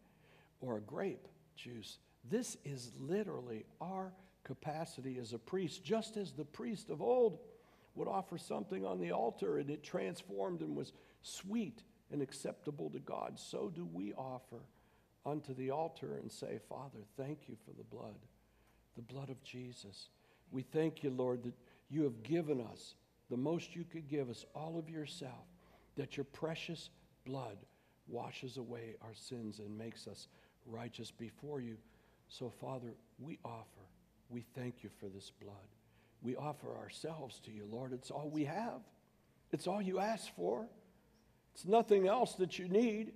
or 0.61 0.77
a 0.77 0.81
grape 0.81 1.27
juice. 1.55 1.99
This 2.29 2.57
is 2.63 2.91
literally 2.99 3.65
our 3.81 4.13
capacity 4.43 5.17
as 5.19 5.33
a 5.33 5.37
priest, 5.37 5.83
just 5.83 6.15
as 6.15 6.31
the 6.31 6.45
priest 6.45 6.89
of 6.89 7.01
old 7.01 7.39
would 7.95 8.07
offer 8.07 8.37
something 8.37 8.85
on 8.85 8.99
the 8.99 9.11
altar 9.11 9.57
and 9.57 9.69
it 9.69 9.83
transformed 9.83 10.61
and 10.61 10.75
was 10.75 10.93
sweet 11.21 11.83
and 12.11 12.21
acceptable 12.21 12.89
to 12.91 12.99
God, 12.99 13.39
so 13.39 13.71
do 13.73 13.87
we 13.91 14.13
offer 14.13 14.61
unto 15.25 15.53
the 15.53 15.71
altar 15.71 16.13
and 16.21 16.31
say, 16.31 16.59
Father, 16.69 16.99
thank 17.17 17.47
you 17.47 17.55
for 17.65 17.71
the 17.71 17.83
blood, 17.83 18.15
the 18.95 19.01
blood 19.01 19.29
of 19.29 19.43
Jesus. 19.43 20.09
We 20.51 20.61
thank 20.61 21.03
you, 21.03 21.09
Lord, 21.09 21.43
that 21.43 21.55
you 21.89 22.03
have 22.03 22.23
given 22.23 22.61
us 22.61 22.95
the 23.29 23.37
most 23.37 23.75
you 23.75 23.83
could 23.83 24.07
give 24.07 24.29
us, 24.29 24.45
all 24.53 24.77
of 24.77 24.89
yourself, 24.89 25.47
that 25.95 26.15
your 26.15 26.25
precious 26.25 26.89
blood 27.25 27.57
washes 28.07 28.57
away 28.57 28.95
our 29.01 29.13
sins 29.15 29.59
and 29.59 29.75
makes 29.75 30.07
us 30.07 30.27
righteous 30.67 31.09
before 31.09 31.59
you. 31.59 31.77
So, 32.27 32.51
Father, 32.61 32.93
we 33.19 33.39
offer, 33.43 33.65
we 34.29 34.45
thank 34.55 34.83
you 34.83 34.89
for 34.99 35.07
this 35.07 35.31
blood. 35.41 35.55
We 36.21 36.35
offer 36.35 36.75
ourselves 36.75 37.39
to 37.45 37.51
you, 37.51 37.67
Lord. 37.71 37.93
It's 37.93 38.11
all 38.11 38.29
we 38.29 38.45
have, 38.45 38.81
it's 39.51 39.67
all 39.67 39.81
you 39.81 39.99
ask 39.99 40.33
for. 40.35 40.67
It's 41.55 41.65
nothing 41.65 42.05
else 42.05 42.33
that 42.35 42.59
you 42.59 42.67
need. 42.67 43.13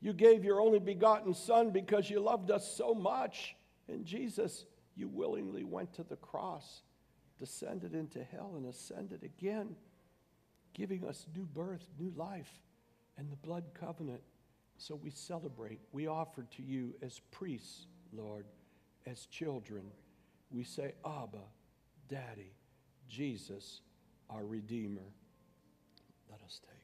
You 0.00 0.12
gave 0.12 0.44
your 0.44 0.60
only 0.60 0.78
begotten 0.78 1.34
Son 1.34 1.70
because 1.70 2.08
you 2.08 2.20
loved 2.20 2.52
us 2.52 2.76
so 2.76 2.94
much. 2.94 3.56
And 3.88 4.04
Jesus, 4.04 4.66
you 4.94 5.08
willingly 5.08 5.64
went 5.64 5.92
to 5.94 6.04
the 6.04 6.14
cross, 6.14 6.82
descended 7.40 7.92
into 7.92 8.22
hell, 8.22 8.52
and 8.56 8.66
ascended 8.66 9.24
again, 9.24 9.74
giving 10.74 11.04
us 11.04 11.26
new 11.34 11.44
birth, 11.44 11.84
new 11.98 12.12
life, 12.16 12.62
and 13.18 13.32
the 13.32 13.36
blood 13.36 13.64
covenant. 13.74 14.22
So 14.78 14.94
we 14.94 15.10
celebrate. 15.10 15.80
We 15.90 16.06
offer 16.06 16.46
to 16.56 16.62
you 16.62 16.94
as 17.02 17.20
priests, 17.32 17.88
Lord, 18.12 18.46
as 19.06 19.26
children. 19.26 19.86
We 20.52 20.62
say, 20.62 20.92
Abba, 21.04 21.42
Daddy, 22.08 22.54
Jesus, 23.08 23.80
our 24.30 24.44
Redeemer. 24.44 25.12
Let 26.30 26.40
us 26.44 26.60
take. 26.64 26.75